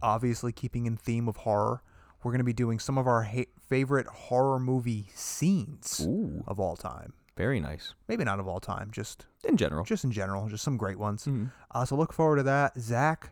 obviously 0.00 0.50
keeping 0.52 0.86
in 0.86 0.96
theme 0.96 1.28
of 1.28 1.36
horror. 1.36 1.82
we're 2.22 2.32
going 2.32 2.38
to 2.38 2.44
be 2.44 2.54
doing 2.54 2.78
some 2.78 2.96
of 2.96 3.06
our 3.06 3.22
ha- 3.24 3.44
favorite 3.68 4.06
horror 4.06 4.58
movie 4.58 5.08
scenes 5.14 6.00
Ooh, 6.06 6.42
of 6.46 6.58
all 6.58 6.76
time. 6.76 7.12
very 7.36 7.60
nice. 7.60 7.94
Maybe 8.08 8.24
not 8.24 8.40
of 8.40 8.48
all 8.48 8.60
time, 8.60 8.90
just 8.92 9.26
In 9.44 9.56
general. 9.58 9.84
just 9.84 10.04
in 10.04 10.12
general, 10.12 10.48
just 10.48 10.64
some 10.64 10.76
great 10.78 10.98
ones. 10.98 11.24
Mhm. 11.26 11.50
Uh, 11.70 11.84
so 11.84 11.96
look 11.96 12.12
forward 12.14 12.36
to 12.36 12.42
that. 12.44 12.78
Zach, 12.80 13.30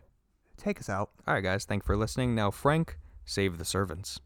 take 0.57 0.79
us 0.79 0.89
out. 0.89 1.09
All 1.25 1.33
right, 1.33 1.41
guys. 1.41 1.65
Thank 1.65 1.83
you 1.83 1.87
for 1.87 1.97
listening. 1.97 2.35
Now, 2.35 2.51
Frank, 2.51 2.99
save 3.25 3.57
the 3.57 3.65
servants. 3.65 4.19